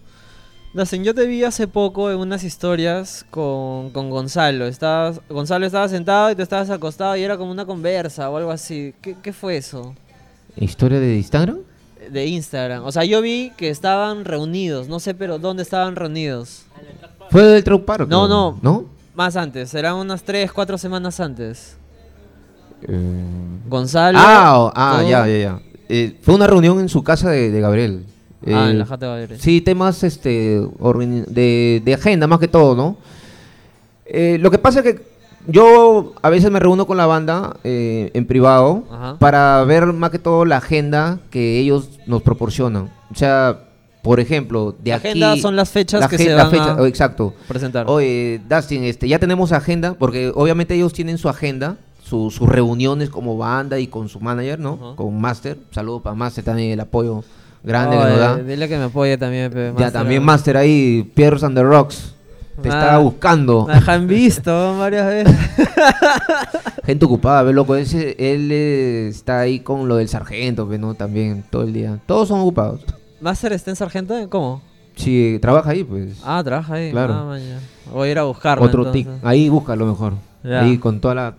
Dustin, 0.74 1.04
yo 1.04 1.16
te 1.16 1.26
vi 1.26 1.44
hace 1.44 1.68
poco 1.68 2.12
en 2.12 2.18
unas 2.18 2.44
historias 2.44 3.26
con, 3.32 3.90
con 3.90 4.10
Gonzalo. 4.10 4.68
Estabas, 4.68 5.20
Gonzalo 5.28 5.66
estaba 5.66 5.90
sentado 5.90 6.32
y 6.32 6.36
tú 6.36 6.44
estabas 6.44 6.70
acostado 6.70 7.18
y 7.18 7.24
era 7.24 7.38
como 7.38 7.52
una 7.52 7.66
conversa 7.66 8.30
o 8.30 8.38
algo 8.38 8.52
así. 8.52 8.94
¿Qué, 9.02 9.18
qué 9.22 9.34
fue 9.34 9.58
eso? 9.58 9.96
¿Historia 10.56 11.00
de 11.00 11.18
Instagram? 11.18 11.58
De 12.12 12.26
Instagram. 12.28 12.86
O 12.86 12.92
sea, 12.92 13.04
yo 13.04 13.22
vi 13.22 13.52
que 13.58 13.70
estaban 13.70 14.26
reunidos. 14.26 14.88
No 14.88 15.00
sé, 15.00 15.14
pero 15.16 15.40
¿dónde 15.40 15.64
estaban 15.64 15.96
reunidos? 15.96 16.66
Fue 17.32 17.44
del 17.44 17.64
Trau 17.64 17.84
Park. 17.84 18.08
No, 18.08 18.28
no. 18.28 18.60
¿No? 18.62 18.99
Más 19.20 19.36
antes, 19.36 19.74
eran 19.74 19.96
unas 19.96 20.24
3, 20.24 20.50
4 20.50 20.78
semanas 20.78 21.20
antes. 21.20 21.76
Eh, 22.88 23.60
Gonzalo. 23.68 24.18
Ah, 24.18 24.54
oh, 24.58 24.72
ah, 24.74 25.04
ya, 25.04 25.28
ya, 25.28 25.38
ya. 25.38 25.60
Eh, 25.90 26.18
fue 26.22 26.36
una 26.36 26.48
reunión 26.48 26.80
en 26.80 26.88
su 26.88 27.04
casa 27.04 27.30
de, 27.30 27.52
de 27.52 27.60
Gabriel. 27.60 28.06
Ah, 28.44 28.46
Eh, 28.46 28.70
en 28.70 28.80
la 28.80 28.86
Jata 28.86 29.08
de 29.08 29.20
Gabriel. 29.20 29.42
Sí, 29.42 29.60
temas 29.60 30.06
este, 30.06 30.62
de, 30.62 31.82
de 31.84 31.94
agenda 31.94 32.28
más 32.28 32.40
que 32.40 32.48
todo, 32.48 32.78
¿no? 32.78 32.96
Eh, 34.06 34.38
lo 34.40 34.50
que 34.52 34.58
pasa 34.58 34.80
es 34.80 34.86
que 34.86 35.02
yo 35.48 36.14
a 36.22 36.30
veces 36.30 36.50
me 36.50 36.62
reúno 36.62 36.88
con 36.88 36.96
la 36.96 37.06
banda 37.06 37.58
eh, 37.66 38.12
en 38.14 38.26
privado 38.26 38.86
Ajá. 38.90 39.18
para 39.20 39.62
ver 39.66 39.88
más 39.88 40.12
que 40.12 40.20
todo 40.20 40.46
la 40.46 40.56
agenda 40.56 41.20
que 41.30 41.60
ellos 41.60 41.90
nos 42.08 42.22
proporcionan. 42.22 42.90
O 43.12 43.16
sea, 43.16 43.66
por 44.02 44.20
ejemplo, 44.20 44.76
de 44.82 44.92
La 44.92 44.96
aquí... 44.98 45.08
agenda 45.10 45.38
son 45.38 45.56
las 45.56 45.70
fechas 45.70 46.00
la 46.02 46.08
que 46.08 46.18
se 46.18 46.34
van 46.34 46.50
fecha- 46.52 46.72
a 46.72 46.82
oh, 46.82 46.86
Exacto. 46.86 47.34
presentar. 47.48 47.86
Oye, 47.90 48.40
Dustin, 48.50 48.84
este, 48.84 49.08
ya 49.08 49.20
tenemos 49.20 49.52
agenda, 49.52 49.94
porque 49.98 50.32
obviamente 50.34 50.74
ellos 50.76 50.94
tienen 50.94 51.18
su 51.18 51.28
agenda, 51.30 51.76
su- 52.04 52.32
sus 52.32 52.48
reuniones 52.48 53.10
como 53.10 53.38
banda 53.38 53.78
y 53.80 53.88
con 53.88 54.08
su 54.10 54.20
manager, 54.20 54.60
¿no? 54.60 54.96
Con 54.96 55.20
Master. 55.20 55.58
Saludos 55.72 56.02
para 56.02 56.16
Master 56.16 56.44
también, 56.44 56.72
el 56.72 56.80
apoyo 56.80 57.24
grande 57.64 57.98
Oh, 57.98 58.02
que 58.04 58.10
nos 58.10 58.20
da. 58.20 58.36
Dile 58.38 58.68
que 58.70 58.78
me 58.78 58.84
apoye 58.86 59.18
también, 59.18 59.52
pe, 59.52 59.66
Ya 59.68 59.74
Master. 59.74 59.92
también 59.92 60.24
Master 60.24 60.58
ahí, 60.58 61.12
Pierros 61.14 61.44
and 61.44 61.56
the 61.58 61.64
Rocks. 61.64 62.14
Te 62.62 62.70
Ah. 62.70 62.74
estaba 62.80 62.98
buscando. 63.00 63.68
Me 63.68 63.74
han 63.92 64.08
visto 64.08 64.78
varias 64.78 65.08
veces. 65.08 65.34
Gente 66.86 67.06
ocupada, 67.06 67.44
ve 67.44 67.54
loco. 67.54 67.76
Ese, 67.76 68.16
él 68.20 68.50
eh, 68.52 69.08
está 69.10 69.40
ahí 69.42 69.60
con 69.60 69.88
lo 69.88 69.96
del 69.98 70.10
sargento, 70.10 70.66
ve, 70.68 70.78
¿no? 70.78 70.94
También 70.94 71.44
todo 71.50 71.64
el 71.64 71.72
día. 71.74 72.00
Todos 72.06 72.28
son 72.28 72.40
ocupados. 72.42 72.82
¿Master 73.22 73.54
está 73.54 73.72
en 73.72 73.76
Sargento? 73.76 74.16
¿Cómo? 74.30 74.62
Si 74.96 75.40
trabaja 75.42 75.72
ahí, 75.72 75.84
pues. 75.84 76.20
Ah, 76.24 76.42
trabaja 76.44 76.76
ahí. 76.76 76.92
Claro. 76.92 77.14
Ah. 77.14 77.40
Voy 77.94 78.10
a 78.10 78.12
ir 78.12 78.20
a 78.20 78.24
buscarlo. 78.24 78.66
Otro 78.66 78.92
tic. 78.92 79.06
entonces. 79.06 79.26
Ahí 79.26 79.50
búscalo 79.50 79.86
mejor. 79.86 80.14
Ya. 80.44 80.62
Ahí 80.62 80.78
con 80.78 81.00
toda 81.00 81.16
la, 81.16 81.36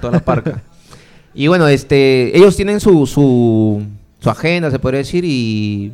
toda 0.00 0.12
la 0.12 0.20
parca. 0.20 0.62
y 1.34 1.48
bueno, 1.48 1.66
este, 1.68 2.36
ellos 2.36 2.56
tienen 2.56 2.80
su, 2.80 3.06
su, 3.06 3.82
su 4.20 4.30
agenda, 4.30 4.70
se 4.70 4.78
podría 4.78 4.98
decir, 4.98 5.24
y 5.24 5.92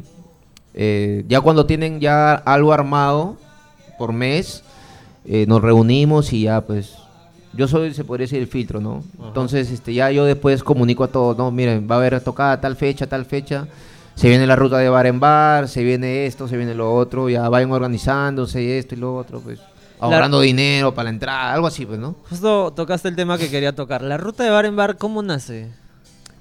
eh, 0.75 1.25
ya 1.29 1.41
cuando 1.41 1.67
tienen 1.67 2.01
ya 2.01 2.35
algo 2.35 2.73
armado 2.73 3.37
por 3.99 4.13
mes, 4.13 4.63
eh, 5.25 5.45
nos 5.47 5.61
reunimos 5.61 6.33
y 6.33 6.43
ya 6.43 6.61
pues 6.61 6.95
yo 7.53 7.67
soy, 7.67 7.93
se 7.95 8.05
podría 8.05 8.25
decir, 8.25 8.39
el 8.39 8.47
filtro, 8.47 8.81
¿no? 8.81 9.03
Ajá. 9.19 9.29
Entonces, 9.29 9.71
este, 9.71 9.93
ya 9.95 10.11
yo 10.11 10.25
después 10.25 10.63
comunico 10.63 11.05
a 11.05 11.09
todos, 11.09 11.37
no, 11.37 11.51
miren, 11.51 11.89
va 11.91 11.97
a 11.97 11.99
haber 11.99 12.21
tocada 12.21 12.61
tal 12.61 12.77
fecha, 12.77 13.07
tal 13.07 13.25
fecha, 13.25 13.67
se 14.19 14.29
viene 14.29 14.49
la 14.49 14.57
ruta 14.57 14.79
de 14.79 14.89
bar 14.89 15.07
en 15.07 15.21
bar, 15.21 15.69
se 15.69 15.85
viene 15.85 16.27
esto, 16.27 16.49
se 16.49 16.57
viene 16.57 16.75
lo 16.75 16.93
otro, 16.93 17.29
ya 17.29 17.49
vayan 17.49 17.71
organizándose 17.71 18.61
y 18.65 18.71
esto 18.73 18.97
y 18.97 18.99
lo 18.99 19.15
otro, 19.17 19.41
pues, 19.41 19.61
ahorrando 20.01 20.41
dinero 20.41 20.93
para 20.93 21.05
la 21.05 21.11
entrada, 21.11 21.55
algo 21.55 21.69
así, 21.69 21.87
pues, 21.87 22.01
¿no? 22.01 22.17
Justo 22.29 22.73
tocaste 22.73 23.07
el 23.09 23.15
tema 23.15 23.39
que 23.39 23.49
quería 23.49 23.77
tocar. 23.77 24.03
La 24.03 24.17
ruta 24.17 24.43
de 24.43 24.51
bar 24.51 24.67
en 24.67 24.75
bar, 24.75 24.97
¿cómo 24.97 25.23
nace? 25.23 25.71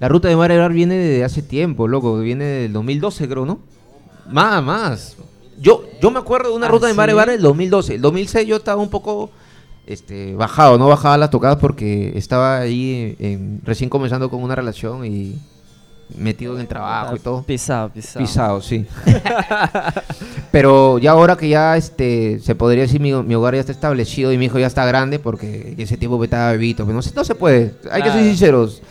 La 0.00 0.08
ruta 0.08 0.26
de 0.26 0.34
bar 0.34 0.50
en 0.50 0.58
bar 0.58 0.72
viene 0.72 0.96
de 0.96 1.22
hace 1.22 1.40
tiempo, 1.40 1.86
loco, 1.86 2.18
viene 2.18 2.44
del 2.44 2.72
2012, 2.72 3.28
creo, 3.28 3.46
¿no? 3.46 3.60
Más, 4.28 4.60
más. 4.62 5.16
Yo, 5.60 5.84
yo 6.02 6.10
me 6.10 6.18
acuerdo 6.18 6.50
de 6.50 6.56
una 6.56 6.66
¿Ah, 6.66 6.70
ruta 6.70 6.88
de 6.88 6.94
bar 6.94 7.10
en 7.10 7.16
bar 7.16 7.30
del 7.30 7.42
2012. 7.42 7.94
El 7.94 8.00
2006 8.00 8.46
yo 8.48 8.56
estaba 8.56 8.82
un 8.82 8.90
poco 8.90 9.30
este, 9.86 10.34
bajado, 10.34 10.78
no 10.78 10.88
bajaba 10.88 11.16
las 11.16 11.30
tocadas 11.30 11.58
porque 11.58 12.12
estaba 12.16 12.58
ahí 12.58 13.16
en- 13.20 13.60
recién 13.64 13.88
comenzando 13.88 14.28
con 14.30 14.42
una 14.42 14.54
relación 14.56 15.04
y 15.06 15.36
metido 16.16 16.54
en 16.54 16.60
el 16.60 16.66
trabajo 16.68 17.16
y 17.16 17.18
todo. 17.18 17.42
Pisado, 17.42 17.88
pisado. 17.90 18.24
Pisado, 18.24 18.60
sí. 18.62 18.86
Pero 20.50 20.98
ya 20.98 21.12
ahora 21.12 21.36
que 21.36 21.48
ya 21.48 21.76
este 21.76 22.40
se 22.40 22.54
podría 22.54 22.82
decir 22.82 23.00
mi, 23.00 23.12
mi 23.12 23.34
hogar 23.34 23.54
ya 23.54 23.60
está 23.60 23.72
establecido 23.72 24.32
y 24.32 24.38
mi 24.38 24.46
hijo 24.46 24.58
ya 24.58 24.66
está 24.66 24.84
grande 24.86 25.18
porque 25.18 25.74
ese 25.76 25.96
tiempo 25.96 26.22
estaba 26.22 26.52
bebito, 26.52 26.84
pero 26.84 26.96
no, 26.96 27.02
se- 27.02 27.14
no 27.14 27.24
se 27.24 27.34
puede. 27.34 27.74
Hay 27.90 28.02
que 28.02 28.08
ser 28.08 28.18
Claro. 28.18 28.26
sinceros. 28.28 28.82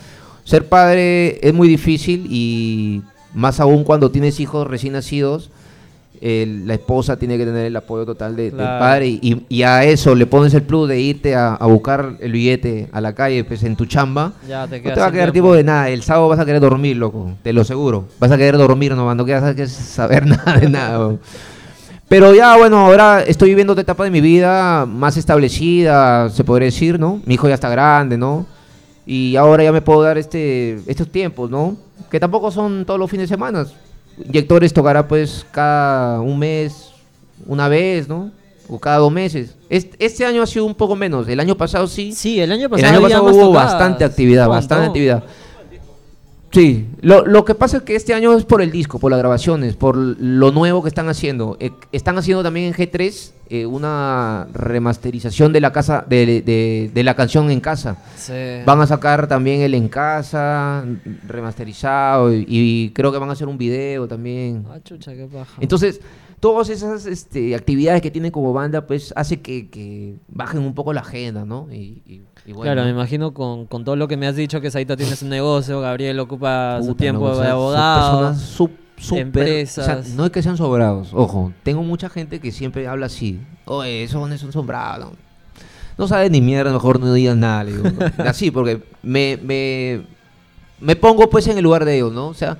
Ser 0.44 0.68
padre 0.70 1.40
es 1.46 1.54
muy 1.54 1.68
difícil 1.68 2.28
y 2.30 3.02
más 3.34 3.60
aún 3.60 3.84
cuando 3.84 4.12
tienes 4.12 4.40
hijos 4.40 4.68
recién 4.68 4.94
nacidos, 4.94 5.50
el- 6.22 6.68
la 6.68 6.74
esposa 6.76 7.18
tiene 7.18 7.38
que 7.38 7.46
tener 7.46 7.66
el 7.66 7.76
apoyo 7.76 8.06
total 8.06 8.36
de- 8.36 8.44
del 8.44 8.54
Claro. 8.54 8.80
padre 8.80 9.08
y, 9.08 9.46
y 9.50 9.64
a 9.64 9.84
eso 9.84 10.16
le 10.16 10.26
pones 10.26 10.54
el 10.54 10.64
plus 10.64 10.88
de 10.90 11.00
irte 11.00 11.36
a, 11.36 11.54
a 11.56 11.66
buscar 11.68 12.14
el 12.20 12.32
billete 12.32 12.88
a 12.92 13.02
la 13.02 13.14
calle, 13.14 13.44
pues 13.44 13.64
en 13.64 13.76
tu 13.76 13.86
chamba. 13.86 14.34
Ya 14.48 14.68
te 14.68 14.82
No 14.82 14.94
te 14.94 15.00
va 15.00 15.08
a 15.08 15.12
quedar 15.12 15.32
tiempo. 15.32 15.50
tiempo 15.52 15.54
de 15.56 15.64
nada. 15.64 15.90
El 15.90 16.04
sábado 16.04 16.28
vas 16.30 16.40
a 16.40 16.46
querer 16.46 16.62
dormir, 16.62 16.98
loco. 16.98 17.32
Te 17.44 17.54
lo 17.54 17.62
aseguro. 17.62 18.06
Vas 18.20 18.32
a 18.32 18.38
querer 18.38 18.58
dormir 18.58 18.96
nomás. 18.96 19.16
No 19.16 19.26
quieras 19.26 19.72
saber 19.72 20.26
nada 20.28 20.58
de 20.60 20.70
nada. 20.70 21.16
Pero 22.10 22.34
ya, 22.34 22.56
bueno, 22.56 22.78
ahora 22.86 23.22
estoy 23.22 23.50
viviendo 23.50 23.74
otra 23.74 23.82
etapa 23.82 24.06
de 24.06 24.12
mi 24.12 24.22
vida 24.22 24.86
más 24.86 25.18
establecida, 25.18 26.30
se 26.30 26.44
podría 26.46 26.68
decir, 26.68 26.98
¿no? 27.00 27.22
Mi 27.26 27.34
hijo 27.34 27.50
ya 27.50 27.56
está 27.56 27.70
grande, 27.70 28.18
¿no? 28.18 28.46
Y 29.06 29.36
ahora 29.36 29.64
ya 29.64 29.72
me 29.74 29.82
puedo 29.82 30.04
dar 30.04 30.18
este 30.18 30.80
estos 30.88 31.10
tiempos, 31.10 31.50
¿no? 31.50 31.76
Que 32.10 32.20
tampoco 32.20 32.50
son 32.52 32.86
todos 32.86 33.00
los 33.00 33.10
fines 33.12 33.30
de 33.30 33.36
semana. 33.36 33.66
Inyectores 34.26 34.74
tocará 34.74 35.08
pues 35.08 35.46
cada 35.52 36.22
un 36.22 36.40
mes, 36.40 36.90
una 37.46 37.68
vez, 37.68 38.08
¿no? 38.08 38.32
O 38.68 38.80
cada 38.80 38.98
dos 38.98 39.12
meses. 39.12 39.56
Este, 39.70 40.04
este 40.06 40.26
año 40.26 40.42
ha 40.42 40.48
sido 40.48 40.66
un 40.66 40.76
poco 40.76 40.96
menos. 40.96 41.28
El 41.28 41.40
año 41.40 41.56
pasado 41.56 41.88
sí. 41.88 42.12
Sí, 42.14 42.40
el 42.40 42.52
año 42.52 42.64
El 42.64 42.70
pasado, 42.70 42.90
año 42.90 43.06
había 43.06 43.18
pasado 43.20 43.36
hubo 43.36 43.48
tocadas. 43.48 43.72
bastante 43.74 44.04
actividad, 44.04 44.48
bastante 44.48 44.88
actividad. 44.88 45.24
Sí, 46.58 46.88
lo, 47.02 47.24
lo 47.24 47.46
que 47.46 47.54
pasa 47.54 47.78
es 47.78 47.84
que 47.84 47.96
este 47.96 48.16
año 48.16 48.36
es 48.36 48.44
por 48.44 48.64
el 48.64 48.72
disco, 48.72 48.98
por 48.98 49.12
las 49.12 49.20
grabaciones, 49.20 49.76
por 49.76 49.96
lo 49.96 50.52
nuevo 50.52 50.82
que 50.82 50.90
están 50.90 51.08
haciendo. 51.08 51.56
Eh, 51.60 51.70
están 51.92 52.18
haciendo 52.18 52.42
también 52.42 52.66
en 52.66 52.74
G3 52.74 53.32
eh, 53.50 53.68
una 53.68 54.48
remasterización 54.56 55.54
de 55.54 55.62
la 55.62 55.72
casa, 55.72 56.04
de, 56.10 56.42
de- 56.42 56.90
de 56.92 57.04
la 57.04 57.14
canción 57.16 57.52
en 57.52 57.60
casa. 57.60 57.98
Sí. 58.16 58.34
Van 58.66 58.82
a 58.82 58.88
sacar 58.88 59.28
también 59.28 59.62
el 59.62 59.76
en 59.76 59.88
casa 59.88 60.84
remasterizado 61.28 62.34
y, 62.34 62.44
y 62.48 62.90
creo 62.90 63.12
que 63.12 63.20
van 63.20 63.30
a 63.30 63.34
hacer 63.34 63.48
un 63.48 63.60
video 63.60 64.08
también. 64.08 64.66
Ah, 64.72 64.80
chucha, 64.84 65.14
qué 65.14 65.28
paja. 65.32 65.54
Entonces, 65.62 66.02
todas 66.40 66.70
esas 66.70 67.06
este, 67.06 67.56
actividades 67.56 68.02
que 68.02 68.12
tienen 68.12 68.32
como 68.32 68.54
banda, 68.54 68.86
pues 68.86 69.14
hace 69.16 69.42
que, 69.42 69.70
que 69.70 70.16
bajen 70.28 70.60
un 70.62 70.74
poco 70.74 70.94
la 70.94 71.02
agenda, 71.02 71.46
¿no? 71.46 71.68
Y, 71.72 72.02
y- 72.06 72.22
y 72.46 72.54
bueno, 72.54 72.62
claro, 72.72 72.84
me 72.86 72.92
imagino 72.92 73.34
con, 73.34 73.66
con 73.66 73.84
todo 73.84 73.98
lo 73.98 74.08
que 74.08 74.16
me 74.16 74.26
has 74.26 74.36
dicho 74.38 74.62
que 74.62 74.72
Saita 74.72 74.96
tienes 74.96 75.22
un 75.22 75.28
negocio, 75.30 75.82
Gabriel 75.82 76.18
ocupa 76.22 76.80
su 76.82 76.96
tiempo 76.96 77.22
loco, 77.28 77.32
o 77.34 77.36
sea, 77.36 77.44
de 77.46 77.50
abogado. 77.52 78.36
súper- 78.36 79.20
empresas. 79.20 80.00
o 80.00 80.04
sea, 80.04 80.16
no 80.16 80.26
es 80.26 80.32
que 80.32 80.42
sean 80.42 80.56
sobrados, 80.58 81.10
ojo. 81.14 81.52
Tengo 81.64 81.84
mucha 81.84 82.08
gente 82.10 82.40
que 82.40 82.52
siempre 82.54 82.88
habla 82.88 83.08
así. 83.08 83.40
Oye, 83.66 84.04
esos 84.04 84.40
son 84.40 84.52
sobrados. 84.54 85.12
No, 85.12 85.18
no 85.98 86.08
sabes 86.08 86.32
ni 86.32 86.40
mierda, 86.42 86.72
mejor 86.72 87.00
no 87.02 87.12
digas 87.14 87.36
nada. 87.36 87.64
le 87.66 87.74
digo. 87.74 87.90
Así, 88.20 88.50
porque 88.50 88.82
me, 89.04 89.38
me, 89.44 90.02
me 90.80 90.96
pongo 90.96 91.30
pues 91.30 91.48
en 91.48 91.58
el 91.58 91.64
lugar 91.66 91.84
de 91.86 91.96
ellos, 91.98 92.14
¿no? 92.14 92.28
O 92.28 92.34
sea, 92.34 92.58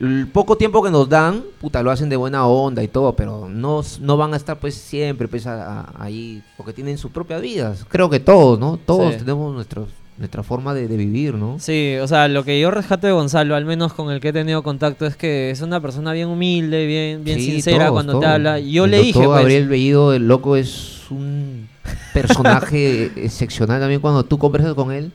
el 0.00 0.26
poco 0.32 0.56
tiempo 0.56 0.82
que 0.82 0.90
nos 0.90 1.08
dan, 1.08 1.42
puta, 1.60 1.82
lo 1.82 1.90
hacen 1.90 2.08
de 2.08 2.16
buena 2.16 2.46
onda 2.46 2.82
y 2.82 2.88
todo, 2.88 3.14
pero 3.14 3.48
no, 3.48 3.82
no 4.00 4.16
van 4.16 4.34
a 4.34 4.36
estar 4.36 4.58
pues 4.58 4.74
siempre 4.74 5.28
pues 5.28 5.46
a- 5.46 5.80
a- 5.80 5.92
ahí, 5.98 6.42
porque 6.56 6.72
tienen 6.72 6.98
sus 6.98 7.10
propias 7.10 7.40
vidas. 7.40 7.84
Creo 7.88 8.10
que 8.10 8.20
todos, 8.20 8.58
¿no? 8.58 8.76
Todos 8.84 9.12
Sí. 9.14 9.18
tenemos 9.20 9.54
nuestros, 9.54 9.88
nuestra 10.18 10.42
forma 10.42 10.74
de, 10.74 10.86
de 10.88 10.96
vivir, 10.96 11.34
¿no? 11.34 11.58
Sí, 11.58 11.96
o 12.00 12.06
sea, 12.08 12.28
lo 12.28 12.44
que 12.44 12.60
yo 12.60 12.70
rescato 12.70 13.06
de 13.06 13.12
Gonzalo, 13.12 13.54
al 13.56 13.64
menos 13.64 13.92
con 13.92 14.10
el 14.12 14.20
que 14.20 14.28
he 14.28 14.32
tenido 14.32 14.62
contacto, 14.62 15.06
es 15.06 15.16
que 15.16 15.50
es 15.50 15.60
una 15.60 15.80
persona 15.80 16.12
bien 16.12 16.28
humilde, 16.28 16.86
bien, 16.86 17.24
bien 17.24 17.38
Sí, 17.38 17.52
sincera 17.52 17.86
todos, 17.86 17.92
cuando 18.04 18.20
te 18.20 18.26
habla. 18.26 18.60
Y 18.60 18.72
yo 18.72 18.84
El 18.86 18.90
le 18.92 18.98
dije, 19.00 19.24
pues, 19.24 19.28
Gabriel 19.38 19.68
Bellido, 19.68 20.12
el 20.12 20.26
loco, 20.28 20.56
es 20.56 21.02
un 21.10 21.68
personaje 22.12 23.10
excepcional 23.16 23.80
también 23.80 24.00
cuando 24.00 24.24
tú 24.24 24.38
conversas 24.38 24.74
con 24.74 24.92
él. 24.92 25.12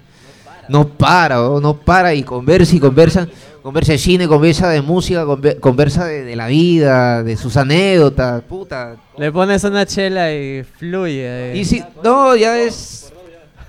No 0.69 0.87
para, 0.87 1.41
oh, 1.43 1.59
no 1.59 1.73
para 1.75 2.13
y 2.13 2.23
conversa 2.23 2.75
y 2.75 2.79
conversa. 2.79 3.27
Conversa 3.61 3.91
de 3.91 3.97
cine, 3.97 4.27
conversa 4.27 4.69
de 4.69 4.81
música, 4.81 5.25
conver- 5.25 5.59
conversa 5.59 6.05
de, 6.05 6.23
de 6.23 6.35
la 6.35 6.47
vida, 6.47 7.23
de 7.23 7.35
sus 7.35 7.57
anécdotas, 7.57 8.41
puta. 8.43 8.95
le 9.17 9.31
pones 9.33 9.63
una 9.65 9.85
chela 9.85 10.33
y 10.33 10.63
fluye. 10.63 11.23
eh. 11.51 11.57
Y 11.57 11.65
si, 11.65 11.83
no, 12.03 12.35
ya 12.37 12.57
es... 12.57 13.11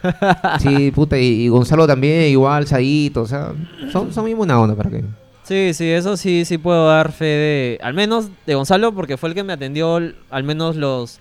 Sí, 0.61 0.91
puta, 0.93 1.19
y, 1.19 1.43
y 1.45 1.49
Gonzalo 1.49 1.87
también, 1.87 2.31
igual, 2.31 2.67
Saito, 2.67 3.23
o 3.23 3.27
sea, 3.27 3.53
son, 3.93 4.13
son 4.15 4.25
muy 4.25 4.35
buena 4.35 4.59
onda, 4.61 4.75
¿para 4.75 4.91
qué? 4.91 5.03
Sí, 5.43 5.75
sí, 5.75 5.91
eso 5.91 6.17
sí, 6.17 6.45
sí 6.45 6.57
puedo 6.57 6.87
dar 6.89 7.11
fe 7.13 7.25
de, 7.25 7.79
al 7.83 7.93
menos 7.93 8.29
de 8.47 8.55
Gonzalo, 8.55 8.93
porque 8.93 9.17
fue 9.17 9.29
el 9.31 9.35
que 9.35 9.43
me 9.43 9.53
atendió, 9.53 9.97
al 10.31 10.45
menos 10.45 10.77
los, 10.77 11.19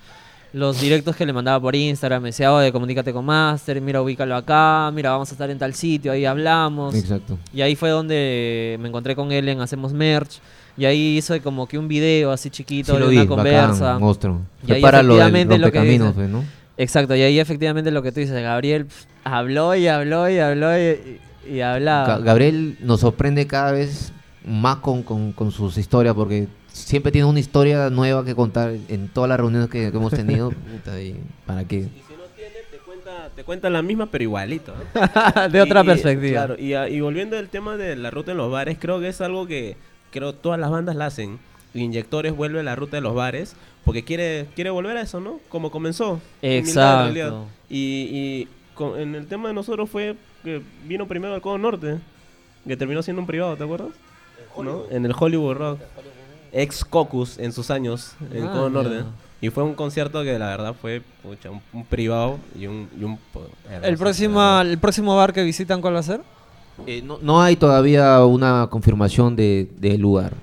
los 0.53 0.81
directos 0.81 1.15
que 1.15 1.25
le 1.25 1.33
mandaba 1.33 1.59
por 1.61 1.75
Instagram, 1.75 2.23
me 2.23 2.29
decía, 2.29 2.51
oye, 2.53 2.71
comunícate 2.71 3.13
con 3.13 3.23
Master, 3.25 3.79
mira, 3.81 4.01
ubícalo 4.01 4.35
acá, 4.35 4.91
mira, 4.93 5.11
vamos 5.11 5.29
a 5.29 5.33
estar 5.33 5.49
en 5.49 5.59
tal 5.59 5.73
sitio, 5.75 6.11
ahí 6.11 6.25
hablamos. 6.25 6.95
Exacto. 6.95 7.37
Y 7.53 7.61
ahí 7.61 7.75
fue 7.75 7.89
donde 7.89 8.77
me 8.81 8.87
encontré 8.89 9.15
con 9.15 9.31
él 9.31 9.47
en 9.49 9.61
Hacemos 9.61 9.93
Merch, 9.93 10.39
y 10.77 10.85
ahí 10.85 11.17
hizo 11.17 11.39
como 11.41 11.67
que 11.67 11.77
un 11.77 11.87
video 11.87 12.31
así 12.31 12.49
chiquito 12.49 12.93
Sí 12.93 12.97
de 12.97 12.99
lo 12.99 13.09
vi, 13.09 13.17
una 13.17 13.27
conversa. 13.27 13.83
bacán, 13.85 13.99
monstruo. 14.01 14.41
Y 14.65 14.71
ahí 14.71 14.81
para 14.81 15.03
lo 15.03 15.15
del 15.15 15.21
efectivamente 15.23 15.57
lo 15.59 15.71
que 15.71 15.77
rompecaminos, 15.77 16.07
dice. 16.15 16.15
pues, 16.15 16.29
¿no? 16.29 16.43
Exacto, 16.77 17.15
y 17.15 17.21
ahí 17.21 17.39
efectivamente 17.39 17.91
lo 17.91 18.01
que 18.01 18.11
tú 18.11 18.21
dices, 18.21 18.41
Gabriel 18.41 18.85
pf, 18.85 19.05
habló 19.25 19.75
y 19.75 19.87
habló 19.87 20.29
y 20.29 20.39
habló 20.39 20.69
y, 20.79 20.97
y- 21.51 21.59
hablaba. 21.61 22.17
Ga- 22.19 22.23
Gabriel 22.23 22.77
nos 22.81 23.01
sorprende 23.01 23.45
cada 23.45 23.73
vez 23.73 24.13
más 24.45 24.77
con, 24.77 25.03
con- 25.03 25.33
con 25.33 25.51
sus 25.51 25.77
historias 25.77 26.15
porque 26.15 26.47
siempre 26.79 27.11
tiene 27.11 27.27
una 27.27 27.39
historia 27.39 27.89
nueva 27.89 28.23
que 28.25 28.35
contar 28.35 28.75
en 28.87 29.07
todas 29.09 29.29
las 29.29 29.39
reuniones 29.39 29.69
que, 29.69 29.91
que 29.91 29.97
hemos 29.97 30.13
tenido. 30.13 30.49
Puta, 30.71 31.01
y 31.01 31.15
¿Para 31.45 31.63
qué? 31.65 31.75
Y 31.77 31.81
si 32.07 32.13
no 32.17 32.23
tiene, 32.35 32.55
te 32.71 32.77
cuenta, 32.77 33.29
te 33.35 33.43
cuenta 33.43 33.69
la 33.69 33.81
misma, 33.81 34.05
pero 34.07 34.23
igualito. 34.23 34.73
de 35.51 35.61
otra 35.61 35.81
Y- 35.81 35.85
perspectiva. 35.85 36.45
Claro, 36.45 36.55
y, 36.59 36.99
volviendo 37.01 37.37
al 37.37 37.49
tema 37.49 37.77
de 37.77 37.95
la 37.95 38.11
ruta 38.11 38.31
en 38.31 38.37
los 38.37 38.51
bares, 38.51 38.77
creo 38.79 38.99
que 38.99 39.07
es 39.09 39.21
algo 39.21 39.47
que 39.47 39.77
creo 40.11 40.33
todas 40.33 40.59
las 40.59 40.69
bandas 40.71 40.95
la 40.95 41.05
hacen. 41.07 41.39
Inyectores 41.73 42.35
vuelve 42.35 42.61
a 42.61 42.63
la 42.63 42.75
ruta 42.75 42.97
de 42.97 43.01
los 43.01 43.13
bares 43.13 43.55
porque 43.85 44.03
quiere 44.03 44.47
quiere 44.55 44.71
volver 44.71 44.97
a 44.97 45.01
eso, 45.01 45.19
¿no? 45.19 45.39
Como 45.49 45.69
comenzó. 45.69 46.19
Exacto. 46.41 47.45
Y, 47.69 47.77
y 48.11 48.47
con- 48.73 48.99
en 48.99 49.13
el 49.15 49.27
tema 49.27 49.49
de 49.49 49.53
nosotros 49.53 49.89
fue 49.89 50.15
que 50.43 50.61
vino 50.87 51.07
primero 51.07 51.33
al 51.35 51.41
Codo 51.41 51.57
Norte, 51.59 51.99
que 52.67 52.75
terminó 52.75 53.03
siendo 53.03 53.21
un 53.21 53.27
privado, 53.27 53.55
¿te 53.55 53.63
acuerdas? 53.63 53.89
¿No? 54.61 54.83
En 54.89 55.05
el 55.05 55.13
Hollywood 55.17 55.53
Rock. 55.55 55.79
Ex 56.51 56.83
Cocus 56.85 57.37
en 57.39 57.51
sus 57.53 57.69
años, 57.71 58.13
en 58.33 58.43
Ah, 58.45 58.51
Codo 58.51 58.69
Norte. 58.69 59.03
Y 59.41 59.49
fue 59.49 59.63
un 59.63 59.73
concierto 59.73 60.21
que 60.23 60.37
la 60.37 60.47
verdad 60.47 60.75
fue 60.79 61.01
pucha, 61.23 61.49
un, 61.49 61.61
un 61.71 61.85
privado 61.85 62.37
y 62.59 62.67
un... 62.67 62.89
y 62.99 63.03
un 63.03 63.17
po- 63.31 63.47
¿El 63.81 63.97
próximo, 63.97 64.59
¿El 64.61 64.77
próximo 64.77 65.15
bar 65.15 65.31
que 65.31 65.43
visitan 65.43 65.79
cuál 65.81 65.95
va 65.95 65.99
a 65.99 66.03
ser? 66.03 66.21
Eh, 66.87 67.01
no, 67.05 67.19
no 67.21 67.41
hay 67.41 67.55
todavía 67.55 68.23
una 68.25 68.67
confirmación 68.69 69.35
de- 69.35 69.69
del 69.79 70.01
lugar. 70.01 70.33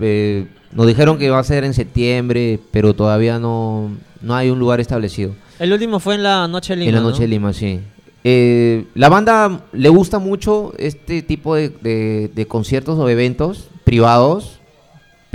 Eh, 0.00 0.46
nos 0.72 0.86
dijeron 0.86 1.18
que 1.18 1.30
va 1.30 1.38
a 1.40 1.44
ser 1.44 1.64
en 1.64 1.74
septiembre, 1.74 2.60
pero 2.70 2.94
todavía 2.94 3.38
no, 3.38 3.90
no 4.20 4.34
hay 4.34 4.50
un 4.50 4.58
lugar 4.58 4.80
establecido. 4.80 5.34
El 5.58 5.72
último 5.72 5.98
fue 6.00 6.14
en 6.16 6.22
la 6.22 6.46
Noche 6.48 6.74
de 6.74 6.80
Lima, 6.80 6.88
en 6.90 6.94
la 6.96 7.00
¿no? 7.00 7.10
noche 7.10 7.22
de 7.22 7.28
Lima, 7.28 7.52
sí. 7.52 7.80
Eh, 8.22 8.86
la 8.94 9.08
banda 9.08 9.62
le 9.72 9.88
gusta 9.88 10.18
mucho 10.18 10.72
este 10.78 11.22
tipo 11.22 11.54
de, 11.56 11.68
de- 11.68 12.30
de 12.34 12.46
conciertos 12.46 12.98
o 12.98 13.08
eventos 13.08 13.68
privados, 13.84 14.60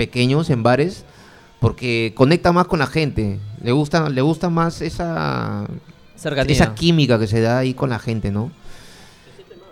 pequeños, 0.00 0.48
en 0.48 0.62
bares, 0.62 1.04
porque 1.60 2.14
conecta 2.16 2.52
más 2.52 2.66
con 2.66 2.78
la 2.78 2.86
gente. 2.86 3.38
Le 3.62 3.72
gusta, 3.72 4.08
le 4.08 4.22
gusta 4.22 4.48
más 4.48 4.80
esa, 4.80 5.66
Cercanía. 6.16 6.54
esa 6.54 6.74
química 6.74 7.18
que 7.18 7.26
se 7.26 7.42
da 7.42 7.58
ahí 7.58 7.74
con 7.74 7.90
la 7.90 7.98
gente, 7.98 8.30
¿no? 8.30 8.50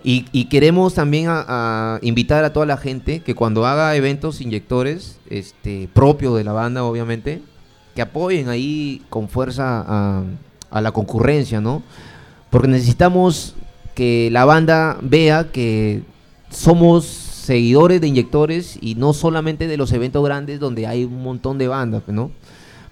Y, 0.05 0.27
y 0.33 0.45
queremos 0.51 0.93
también 0.93 1.29
a, 1.29 1.47
a 1.49 1.99
invitar 2.03 2.45
a 2.45 2.53
toda 2.53 2.67
la 2.67 2.77
gente 2.77 3.21
que 3.21 3.35
cuando 3.35 3.65
haga 3.65 3.97
eventos 3.97 4.43
inyectores, 4.43 5.19
este, 5.31 5.89
propios 5.95 6.37
de 6.37 6.45
la 6.45 6.53
banda, 6.53 6.85
obviamente, 6.85 7.41
que 7.95 8.03
apoyen 8.03 8.51
ahí 8.51 9.01
con 9.09 9.31
fuerza 9.31 9.83
a, 9.89 10.25
a 10.71 10.81
la 10.83 10.93
concurrencia, 10.93 11.63
¿no? 11.63 11.83
Porque 12.51 12.69
necesitamos 12.69 13.55
que 13.95 14.29
la 14.31 14.45
banda 14.45 14.99
vea 15.01 15.51
que 15.51 16.03
somos 16.51 17.28
seguidores 17.49 18.03
de 18.03 18.09
inyectores 18.09 18.79
y 18.83 18.95
no 18.95 19.15
solamente 19.15 19.67
de 19.67 19.79
los 19.79 19.91
eventos 19.93 20.23
grandes 20.23 20.61
donde 20.61 20.87
hay 20.87 21.05
un 21.05 21.23
montón 21.23 21.57
de 21.57 21.67
bandas, 21.67 22.03
¿no? 22.07 22.31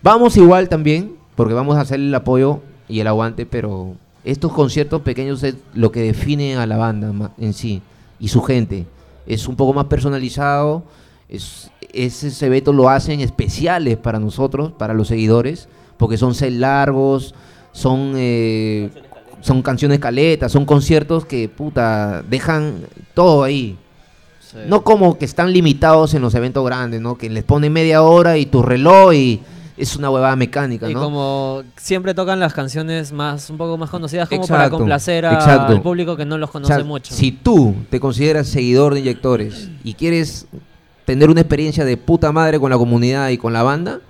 Vamos 0.03 0.39
igual 0.39 0.71
también, 0.71 1.15
porque 1.35 1.53
vamos 1.53 1.77
a 1.77 1.83
hacer 1.83 2.01
el 2.01 2.15
apoyo 2.15 2.61
y 2.89 3.01
el 3.01 3.07
aguante, 3.07 3.45
pero 3.45 3.97
estos 4.25 4.51
conciertos 4.55 5.03
pequeños 5.03 5.43
es 5.43 5.57
lo 5.75 5.93
que 5.93 6.01
define 6.01 6.57
a 6.57 6.67
la 6.67 6.79
banda 6.79 7.33
en 7.37 7.53
sí 7.53 7.83
y 8.19 8.29
su 8.29 8.41
gente. 8.41 8.87
Es 9.27 9.47
un 9.47 9.57
poco 9.57 9.75
más 9.75 9.85
personalizado, 9.85 10.85
es, 11.29 11.71
esos 11.93 12.43
eventos 12.43 12.75
lo 12.75 12.89
hacen 12.89 13.21
especiales 13.21 13.99
para 13.99 14.19
nosotros, 14.19 14.73
para 14.73 14.95
los 14.95 15.09
seguidores, 15.09 15.69
porque 15.99 16.17
son 16.17 16.35
set 16.35 16.53
largos, 16.53 17.35
son, 17.73 18.15
eh, 18.17 18.89
son 19.43 19.61
canciones 19.61 19.99
caletas, 19.99 20.51
son 20.51 20.65
conciertos 20.65 21.27
que, 21.27 21.51
puta, 21.51 22.23
dejan 22.23 22.87
todo 23.13 23.45
ahí. 23.45 23.77
Sí. 24.51 24.59
No 24.69 24.83
como 24.85 25.19
que 25.19 25.25
están 25.25 25.53
limitados 25.53 26.15
en 26.15 26.23
los 26.23 26.35
eventos 26.35 26.65
grandes, 26.65 27.01
¿no? 27.01 27.17
Que 27.19 27.29
les 27.29 27.43
ponen 27.45 27.73
media 27.73 28.03
hora 28.03 28.39
y 28.39 28.47
tu 28.47 28.63
reloj 28.63 29.13
y 29.13 29.41
es 29.77 29.97
una 29.97 30.09
huevada 30.09 30.37
mecánica, 30.37 30.89
Y 30.91 30.95
¿no? 30.95 31.01
como 31.03 31.63
siempre 31.77 32.15
tocan 32.15 32.41
las 32.41 32.55
canciones 32.55 33.13
más 33.13 33.51
un 33.51 33.59
poco 33.59 33.77
más 33.77 33.91
conocidas 33.91 34.29
como 34.29 34.47
para 34.47 34.71
complacer 34.71 35.27
a- 35.27 35.67
al 35.67 35.83
público 35.83 36.17
que 36.17 36.25
no 36.25 36.39
los 36.39 36.49
O 36.49 36.53
conoce 36.53 36.75
sea, 36.77 36.85
mucho. 36.85 37.13
Si 37.13 37.33
tú 37.33 37.75
te 37.91 38.01
consideras 38.01 38.47
seguidor 38.47 38.95
de 38.95 39.01
inyectores 39.01 39.69
y 39.85 39.93
quieres 39.95 40.47
tener 41.05 41.29
una 41.29 41.41
experiencia 41.43 41.85
de 41.85 41.97
puta 41.97 42.33
madre 42.33 42.59
con 42.59 42.71
la 42.71 42.79
comunidad 42.79 43.29
y 43.31 43.39
con 43.39 43.53
la 43.53 43.63
banda, 43.63 44.01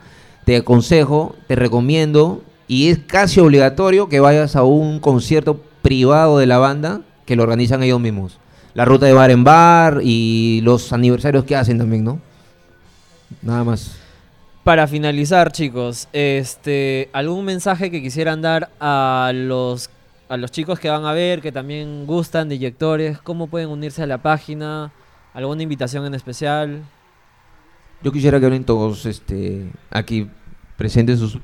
te 0.45 0.57
aconsejo, 0.57 1.35
te 1.49 1.57
recomiendo 1.57 2.43
y 2.69 2.89
es 2.91 2.99
casi 3.05 3.41
obligatorio 3.41 4.09
que 4.09 4.21
vayas 4.21 4.55
a 4.55 4.63
un 4.63 5.01
concierto 5.01 5.61
privado 5.83 6.39
de 6.39 6.47
la 6.47 6.59
banda 6.59 7.01
que 7.25 7.35
lo 7.37 7.43
organizan 7.43 7.83
ellos 7.83 8.01
mismos. 8.01 8.39
La 8.77 8.85
ruta 8.85 9.07
de 9.07 9.15
bar 9.15 9.31
en 9.31 9.43
bar 9.43 10.01
y 10.03 10.61
los 10.63 10.93
aniversarios 10.93 11.45
que 11.45 11.57
hacen 11.57 11.79
también, 11.79 12.05
¿no? 12.05 12.21
Nada 13.41 13.65
más. 13.65 13.97
Para 14.65 14.87
finalizar, 14.87 15.51
chicos, 15.51 16.09
este, 16.13 17.09
algún 17.15 17.47
mensaje 17.47 17.91
que 17.91 18.03
quisieran 18.03 18.43
dar 18.43 18.69
a 18.79 19.33
los 19.35 19.89
a 20.29 20.37
los 20.37 20.51
chicos 20.51 20.79
que 20.79 20.91
van 20.91 21.07
a 21.07 21.15
ver, 21.15 21.41
que 21.41 21.53
también 21.53 22.05
gustan 22.05 22.51
de 22.51 22.57
inyectores, 22.57 23.19
cómo 23.19 23.47
pueden 23.47 23.71
unirse 23.71 24.03
a 24.03 24.07
la 24.07 24.19
página, 24.19 24.93
alguna 25.33 25.63
invitación 25.63 26.05
en 26.05 26.13
especial. 26.13 26.83
Yo 28.03 28.13
quisiera 28.13 28.39
que 28.39 28.45
hablen 28.45 28.65
todos 28.65 29.07
este, 29.07 29.71
aquí 29.91 30.29
presentes 30.77 31.19
sus 31.19 31.39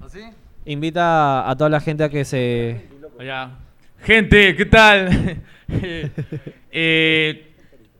¿Así? 0.00 0.20
Invita 0.64 1.40
a, 1.40 1.50
a 1.50 1.56
toda 1.56 1.70
la 1.70 1.80
gente 1.80 2.04
a 2.04 2.08
que 2.08 2.24
se. 2.24 2.88
Gente, 4.02 4.56
¿qué 4.56 4.66
tal? 4.66 5.36
Eh, 6.72 7.52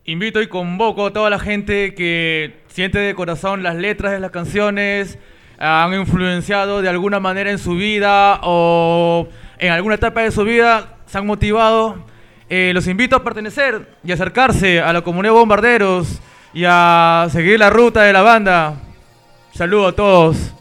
invito 0.05 0.41
y 0.41 0.47
convoco 0.47 1.07
a 1.07 1.13
toda 1.13 1.29
la 1.29 1.41
gente 1.41 1.93
que 1.95 2.61
siente 2.69 2.99
de 2.99 3.17
corazón 3.17 3.65
las 3.65 3.75
letras 3.75 4.13
de 4.13 4.21
las 4.21 4.31
canciones, 4.31 5.19
han 5.59 5.93
influenciado 5.95 6.81
de 6.83 6.89
alguna 6.89 7.19
manera 7.19 7.51
en 7.51 7.59
su 7.59 7.75
vida 7.75 8.41
o 8.45 9.29
en 9.59 9.73
alguna 9.73 9.97
etapa 9.97 10.23
de 10.23 10.31
su 10.31 10.45
vida, 10.45 10.99
se 11.07 11.19
han 11.19 11.27
motivado. 11.27 12.07
Eh, 12.49 12.71
los 12.75 12.87
invito 12.87 13.17
a 13.17 13.25
pertenecer 13.25 13.89
y 14.05 14.13
acercarse 14.13 14.81
a 14.81 14.93
la 14.93 15.03
comunidad 15.03 15.33
de 15.33 15.39
bombarderos 15.39 16.21
y 16.55 16.63
a 16.67 17.27
seguir 17.31 17.59
la 17.59 17.71
ruta 17.71 18.03
de 18.03 18.13
la 18.13 18.23
banda. 18.23 18.81
Saludos 19.53 19.93
a 19.93 19.97
todos. 19.97 20.60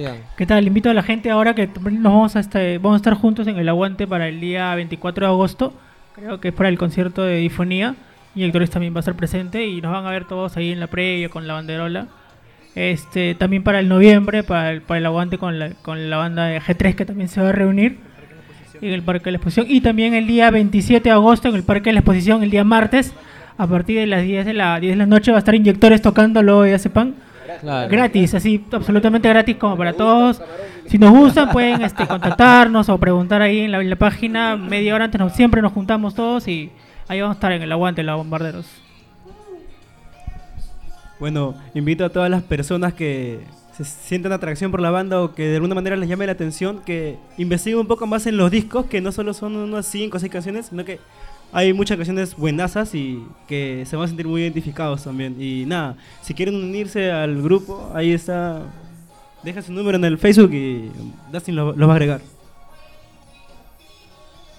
Sigan. 0.00 0.16
¿Qué 0.36 0.46
tal? 0.46 0.66
Invito 0.66 0.90
a 0.90 0.94
la 0.94 1.02
gente 1.02 1.30
ahora 1.30 1.54
que 1.54 1.68
nos 1.68 2.02
vamos 2.02 2.36
a, 2.36 2.40
este, 2.40 2.78
vamos 2.78 2.94
a 2.94 2.96
estar 2.96 3.14
juntos 3.14 3.46
en 3.46 3.56
el 3.56 3.68
aguante 3.68 4.06
para 4.06 4.28
el 4.28 4.40
día 4.40 4.74
24 4.74 5.26
de 5.26 5.32
agosto. 5.32 5.72
Creo 6.14 6.40
que 6.40 6.48
es 6.48 6.54
para 6.54 6.68
el 6.68 6.78
concierto 6.78 7.22
de 7.22 7.36
Difonía. 7.36 7.94
Y 8.34 8.44
Héctor 8.44 8.68
también 8.68 8.94
va 8.94 8.98
a 8.98 9.00
estar 9.00 9.14
presente 9.16 9.66
y 9.66 9.80
nos 9.80 9.92
van 9.92 10.06
a 10.06 10.10
ver 10.10 10.24
todos 10.24 10.56
ahí 10.56 10.70
en 10.70 10.80
la 10.80 10.86
previa 10.86 11.28
con 11.28 11.46
la 11.46 11.54
banderola. 11.54 12.06
Este, 12.76 13.34
también 13.34 13.64
para 13.64 13.80
el 13.80 13.88
noviembre, 13.88 14.44
para 14.44 14.70
el, 14.70 14.82
para 14.82 14.98
el 14.98 15.06
aguante 15.06 15.38
con 15.38 15.58
la, 15.58 15.70
con 15.82 16.08
la 16.08 16.16
banda 16.16 16.46
de 16.46 16.60
G3 16.60 16.94
que 16.94 17.04
también 17.04 17.28
se 17.28 17.40
va 17.40 17.48
a 17.48 17.52
reunir 17.52 17.98
en 18.80 18.92
el 18.92 19.02
Parque 19.02 19.24
de 19.24 19.32
la 19.32 19.36
Exposición. 19.38 19.66
Y 19.68 19.80
también 19.80 20.14
el 20.14 20.26
día 20.26 20.50
27 20.50 21.08
de 21.08 21.10
agosto 21.10 21.48
en 21.48 21.56
el 21.56 21.64
Parque 21.64 21.90
de 21.90 21.94
la 21.94 22.00
Exposición, 22.00 22.42
el 22.42 22.50
día 22.50 22.64
martes, 22.64 23.12
a 23.58 23.66
partir 23.66 23.98
de 23.98 24.06
las 24.06 24.22
10 24.22 24.46
de 24.46 24.54
la, 24.54 24.78
10 24.78 24.92
de 24.92 24.96
la 24.96 25.06
noche 25.06 25.32
va 25.32 25.38
a 25.38 25.40
estar 25.40 25.54
Inyectores 25.54 26.00
tocando, 26.00 26.42
luego 26.42 26.66
ya 26.66 26.78
sepan. 26.78 27.14
Claro. 27.60 27.90
Gratis, 27.90 28.34
así, 28.34 28.64
absolutamente 28.72 29.28
gratis 29.28 29.56
como 29.56 29.76
para 29.76 29.92
todos. 29.92 30.40
Si 30.86 30.98
nos 30.98 31.10
gustan, 31.10 31.50
pueden 31.50 31.82
este, 31.82 32.06
contactarnos 32.06 32.88
o 32.88 32.98
preguntar 32.98 33.42
ahí 33.42 33.60
en 33.60 33.72
la, 33.72 33.80
en 33.80 33.90
la 33.90 33.96
página. 33.96 34.56
Media 34.56 34.94
hora 34.94 35.04
antes, 35.04 35.20
nos, 35.20 35.32
siempre 35.34 35.60
nos 35.60 35.72
juntamos 35.72 36.14
todos 36.14 36.48
y 36.48 36.70
ahí 37.06 37.20
vamos 37.20 37.34
a 37.34 37.38
estar 37.38 37.52
en 37.52 37.62
el 37.62 37.70
aguante, 37.70 38.02
los 38.02 38.16
bombarderos. 38.16 38.66
Bueno, 41.20 41.54
invito 41.74 42.06
a 42.06 42.08
todas 42.08 42.30
las 42.30 42.42
personas 42.42 42.94
que 42.94 43.40
se 43.84 44.08
sientan 44.08 44.32
atracción 44.32 44.70
por 44.70 44.80
la 44.80 44.90
banda 44.90 45.20
o 45.20 45.34
que 45.34 45.48
de 45.48 45.56
alguna 45.56 45.74
manera 45.74 45.96
les 45.96 46.08
llame 46.08 46.26
la 46.26 46.32
atención, 46.32 46.82
que 46.84 47.18
investiguen 47.38 47.80
un 47.80 47.86
poco 47.86 48.06
más 48.06 48.26
en 48.26 48.36
los 48.36 48.50
discos, 48.50 48.86
que 48.86 49.00
no 49.00 49.12
solo 49.12 49.34
son 49.34 49.56
unas 49.56 49.86
5 49.86 50.16
o 50.16 50.20
6 50.20 50.32
canciones, 50.32 50.66
sino 50.66 50.84
que 50.84 50.98
hay 51.52 51.72
muchas 51.72 51.96
canciones 51.96 52.36
buenazas 52.36 52.94
y 52.94 53.24
que 53.48 53.84
se 53.86 53.96
van 53.96 54.04
a 54.04 54.08
sentir 54.08 54.26
muy 54.26 54.42
identificados 54.42 55.04
también. 55.04 55.36
Y 55.40 55.64
nada, 55.66 55.96
si 56.22 56.34
quieren 56.34 56.54
unirse 56.54 57.10
al 57.10 57.42
grupo, 57.42 57.90
ahí 57.94 58.12
está. 58.12 58.62
Deja 59.42 59.62
su 59.62 59.72
número 59.72 59.96
en 59.96 60.04
el 60.04 60.18
Facebook 60.18 60.52
y 60.52 60.90
Dustin 61.32 61.56
lo, 61.56 61.72
lo 61.72 61.86
va 61.88 61.94
a 61.94 61.96
agregar. 61.96 62.20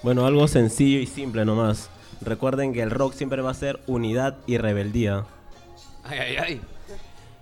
Bueno, 0.02 0.26
algo 0.26 0.48
sencillo 0.48 0.98
y 0.98 1.06
simple 1.06 1.44
nomás. 1.44 1.88
Recuerden 2.20 2.72
que 2.72 2.82
el 2.82 2.90
rock 2.90 3.14
siempre 3.14 3.40
va 3.42 3.52
a 3.52 3.54
ser 3.54 3.80
unidad 3.86 4.36
y 4.46 4.58
rebeldía. 4.58 5.24
Ay, 6.04 6.18
ay, 6.18 6.36
ay. 6.36 6.60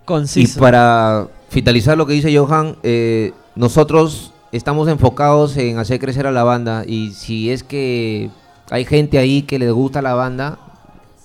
Conciso. 0.04 0.58
Y 0.58 0.60
para 0.60 1.28
finalizar 1.50 1.98
lo 1.98 2.06
que 2.06 2.14
dice 2.14 2.34
Johan, 2.36 2.76
eh, 2.82 3.32
nosotros 3.56 4.32
estamos 4.52 4.88
enfocados 4.88 5.56
en 5.56 5.78
hacer 5.78 5.98
crecer 5.98 6.26
a 6.26 6.32
la 6.32 6.44
banda 6.44 6.84
y 6.86 7.10
si 7.10 7.50
es 7.50 7.62
que 7.62 8.30
hay 8.70 8.84
gente 8.84 9.18
ahí 9.18 9.42
que 9.42 9.58
les 9.58 9.72
gusta 9.72 10.00
la 10.00 10.14
banda, 10.14 10.58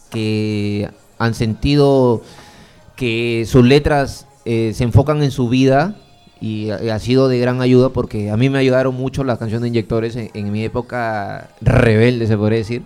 que 0.09 0.89
han 1.19 1.35
sentido 1.35 2.21
que 2.95 3.45
sus 3.47 3.63
letras 3.63 4.27
eh, 4.45 4.71
se 4.73 4.83
enfocan 4.83 5.21
en 5.21 5.31
su 5.31 5.47
vida 5.47 5.95
y 6.41 6.69
ha, 6.69 6.99
sido 6.99 7.27
de 7.27 7.39
gran 7.39 7.61
ayuda 7.61 7.89
porque 7.89 8.29
a 8.29 8.38
mí 8.38 8.49
me 8.49 8.57
ayudaron 8.57 8.95
mucho 8.95 9.23
las 9.23 9.38
canciones 9.38 9.61
de 9.61 9.67
Inyectores 9.69 10.15
en, 10.15 10.31
en 10.33 10.51
mi 10.51 10.63
época 10.63 11.49
rebelde, 11.61 12.27
se 12.27 12.35
podría 12.35 12.59
decir 12.59 12.83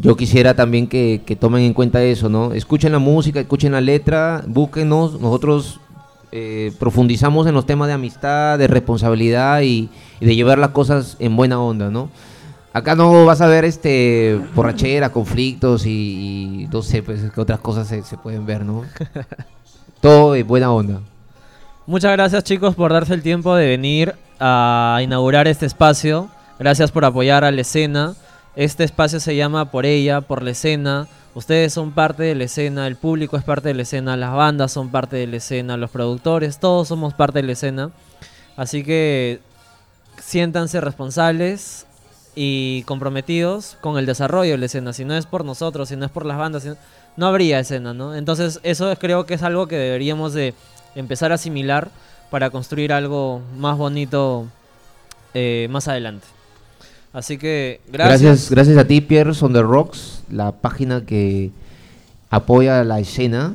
yo 0.00 0.16
quisiera 0.16 0.54
también 0.54 0.86
que, 0.86 1.22
que 1.26 1.34
tomen 1.34 1.64
en 1.64 1.74
cuenta 1.74 2.02
eso, 2.04 2.28
¿no? 2.28 2.52
Escuchen 2.52 2.92
la 2.92 3.00
música, 3.00 3.40
escuchen 3.40 3.72
la 3.72 3.80
letra, 3.80 4.44
búsquenos, 4.46 5.20
nosotros 5.20 5.80
eh, 6.32 6.72
profundizamos 6.78 7.46
en 7.46 7.54
los 7.54 7.66
temas 7.66 7.88
de 7.88 7.94
amistad, 7.94 8.58
de 8.58 8.66
responsabilidad 8.66 9.62
y, 9.62 9.88
y 10.20 10.26
de 10.26 10.34
llevar 10.34 10.58
las 10.58 10.70
cosas 10.70 11.16
en 11.18 11.36
buena 11.36 11.60
onda, 11.60 11.90
¿no? 11.90 12.10
Acá 12.72 12.94
no 12.94 13.24
vas 13.24 13.40
a 13.40 13.46
ver 13.46 13.64
este 13.64 14.38
borrachera, 14.54 15.10
conflictos 15.10 15.86
y, 15.86 15.90
y 16.62 16.68
no 16.70 16.82
sé, 16.82 17.02
pues 17.02 17.20
que 17.32 17.40
otras 17.40 17.60
cosas 17.60 17.88
se, 17.88 18.02
se 18.02 18.16
pueden 18.16 18.46
ver, 18.46 18.64
¿no? 18.64 18.84
Todo 20.00 20.34
es 20.34 20.46
buena 20.46 20.70
onda. 20.70 21.00
Muchas 21.86 22.12
gracias 22.12 22.44
chicos 22.44 22.74
por 22.74 22.92
darse 22.92 23.14
el 23.14 23.22
tiempo 23.22 23.54
de 23.56 23.66
venir 23.66 24.14
a 24.38 25.00
inaugurar 25.02 25.48
este 25.48 25.64
espacio. 25.66 26.28
Gracias 26.58 26.92
por 26.92 27.04
apoyar 27.04 27.44
a 27.44 27.50
la 27.50 27.62
escena. 27.62 28.14
Este 28.58 28.82
espacio 28.82 29.20
se 29.20 29.36
llama 29.36 29.70
Por 29.70 29.86
ella, 29.86 30.20
por 30.20 30.42
la 30.42 30.50
escena. 30.50 31.06
Ustedes 31.36 31.72
son 31.72 31.92
parte 31.92 32.24
de 32.24 32.34
la 32.34 32.42
escena, 32.42 32.88
el 32.88 32.96
público 32.96 33.36
es 33.36 33.44
parte 33.44 33.68
de 33.68 33.74
la 33.74 33.82
escena, 33.82 34.16
las 34.16 34.34
bandas 34.34 34.72
son 34.72 34.88
parte 34.90 35.14
de 35.14 35.28
la 35.28 35.36
escena, 35.36 35.76
los 35.76 35.90
productores, 35.90 36.58
todos 36.58 36.88
somos 36.88 37.14
parte 37.14 37.38
de 37.40 37.44
la 37.46 37.52
escena. 37.52 37.92
Así 38.56 38.82
que 38.82 39.38
siéntanse 40.20 40.80
responsables 40.80 41.86
y 42.34 42.82
comprometidos 42.82 43.76
con 43.80 43.96
el 43.96 44.06
desarrollo 44.06 44.50
de 44.50 44.58
la 44.58 44.66
escena. 44.66 44.92
Si 44.92 45.04
no 45.04 45.14
es 45.14 45.26
por 45.26 45.44
nosotros, 45.44 45.90
si 45.90 45.94
no 45.94 46.04
es 46.04 46.10
por 46.10 46.26
las 46.26 46.36
bandas, 46.36 46.66
no, 47.16 47.26
habría 47.28 47.60
escena, 47.60 47.94
¿no? 47.94 48.16
Entonces 48.16 48.58
eso 48.64 48.90
es- 48.90 48.98
creo 48.98 49.24
que 49.24 49.34
es 49.34 49.44
algo 49.44 49.68
que 49.68 49.76
deberíamos 49.76 50.32
de 50.34 50.52
empezar 50.96 51.30
a 51.30 51.36
asimilar 51.36 51.90
para 52.28 52.50
construir 52.50 52.92
algo 52.92 53.40
más 53.56 53.78
bonito 53.78 54.46
eh, 55.32 55.68
más 55.70 55.86
adelante. 55.86 56.26
Así 57.12 57.38
que 57.38 57.80
gracias. 57.90 58.20
Gracias, 58.22 58.50
gracias 58.50 58.76
a 58.78 58.86
ti, 58.86 59.00
Pierce 59.00 59.42
on 59.44 59.52
the 59.52 59.62
Rocks, 59.62 60.22
la 60.30 60.52
página 60.52 61.04
que 61.04 61.50
apoya 62.30 62.84
la 62.84 63.00
escena. 63.00 63.54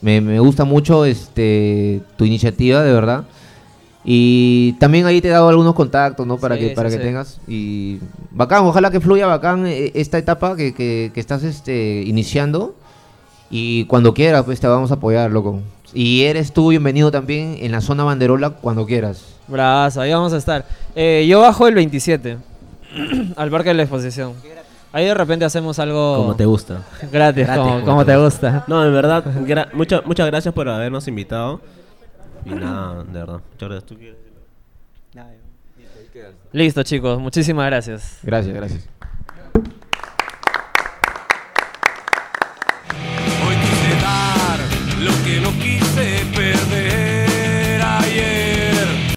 Me, 0.00 0.20
me 0.20 0.38
gusta 0.40 0.64
mucho 0.64 1.04
este 1.04 2.00
tu 2.16 2.24
iniciativa, 2.24 2.82
de 2.82 2.92
verdad. 2.92 3.24
Y 4.04 4.74
también 4.74 5.04
ahí 5.06 5.20
te 5.20 5.28
he 5.28 5.32
dado 5.32 5.48
algunos 5.48 5.74
contactos, 5.74 6.26
¿no? 6.26 6.36
Para 6.38 6.54
Sí, 6.54 6.60
que, 6.62 6.68
sí, 6.70 6.74
para 6.76 6.88
que 6.90 6.96
sí. 6.96 7.02
tengas. 7.02 7.40
Y 7.48 7.98
bacán, 8.30 8.64
ojalá 8.64 8.90
que 8.90 9.00
fluya 9.00 9.26
bacán 9.26 9.66
eh, 9.66 9.90
esta 9.94 10.16
etapa 10.16 10.54
que, 10.56 10.72
que- 10.74 11.10
que 11.12 11.20
estás 11.20 11.42
este, 11.42 12.02
iniciando. 12.06 12.76
Y 13.50 13.84
cuando 13.86 14.14
quieras, 14.14 14.44
pues 14.44 14.60
te 14.60 14.68
vamos 14.68 14.90
a 14.92 14.94
apoyar, 14.94 15.30
loco. 15.32 15.60
Y 15.92 16.22
eres 16.22 16.52
tú 16.52 16.68
bienvenido 16.68 17.10
también 17.10 17.56
en 17.60 17.72
la 17.72 17.80
zona 17.80 18.04
banderola 18.04 18.50
cuando 18.50 18.86
quieras. 18.86 19.24
Brazo, 19.48 20.00
ahí 20.00 20.12
vamos 20.12 20.32
a 20.32 20.36
estar. 20.36 20.66
Eh, 20.94 21.26
yo 21.28 21.40
bajo 21.40 21.66
el 21.66 21.74
27 21.74 22.36
al 23.36 23.50
Parque 23.50 23.68
de 23.70 23.74
la 23.74 23.82
Exposición. 23.82 24.34
Ahí 24.92 25.04
de 25.04 25.14
repente 25.14 25.44
hacemos 25.44 25.78
algo 25.78 26.16
Como 26.16 26.36
te 26.36 26.46
gusta. 26.46 26.82
gratis, 27.12 27.44
Gratis, 27.46 27.46
como, 27.48 27.70
como 27.74 27.84
como 27.86 28.04
te 28.04 28.12
te 28.12 28.18
gusta. 28.18 28.64
No, 28.66 28.84
en 28.84 28.92
verdad, 28.94 29.24
gra- 29.44 29.68
mucha- 29.74 30.00
muchas 30.04 30.26
gracias 30.26 30.54
por 30.54 30.68
habernos 30.68 31.06
invitado. 31.08 31.60
Y 32.44 32.50
nada, 32.50 33.02
de 33.04 33.12
verdad. 33.12 33.40
Muchas 33.52 33.68
gracias. 33.68 33.84
¿Tú 33.86 33.96
quieres 33.96 34.16
decirlo? 34.16 34.36
Listo, 36.52 36.82
chicos, 36.84 37.18
muchísimas 37.20 37.66
gracias. 37.66 38.18
Gracias, 38.22 38.54
gracias. 38.54 38.88
Hoy 43.46 43.54
quise 43.56 44.00
dar 44.00 44.58
lo 45.00 45.10
que 45.24 45.40
no 45.40 45.50
quise 45.62 45.75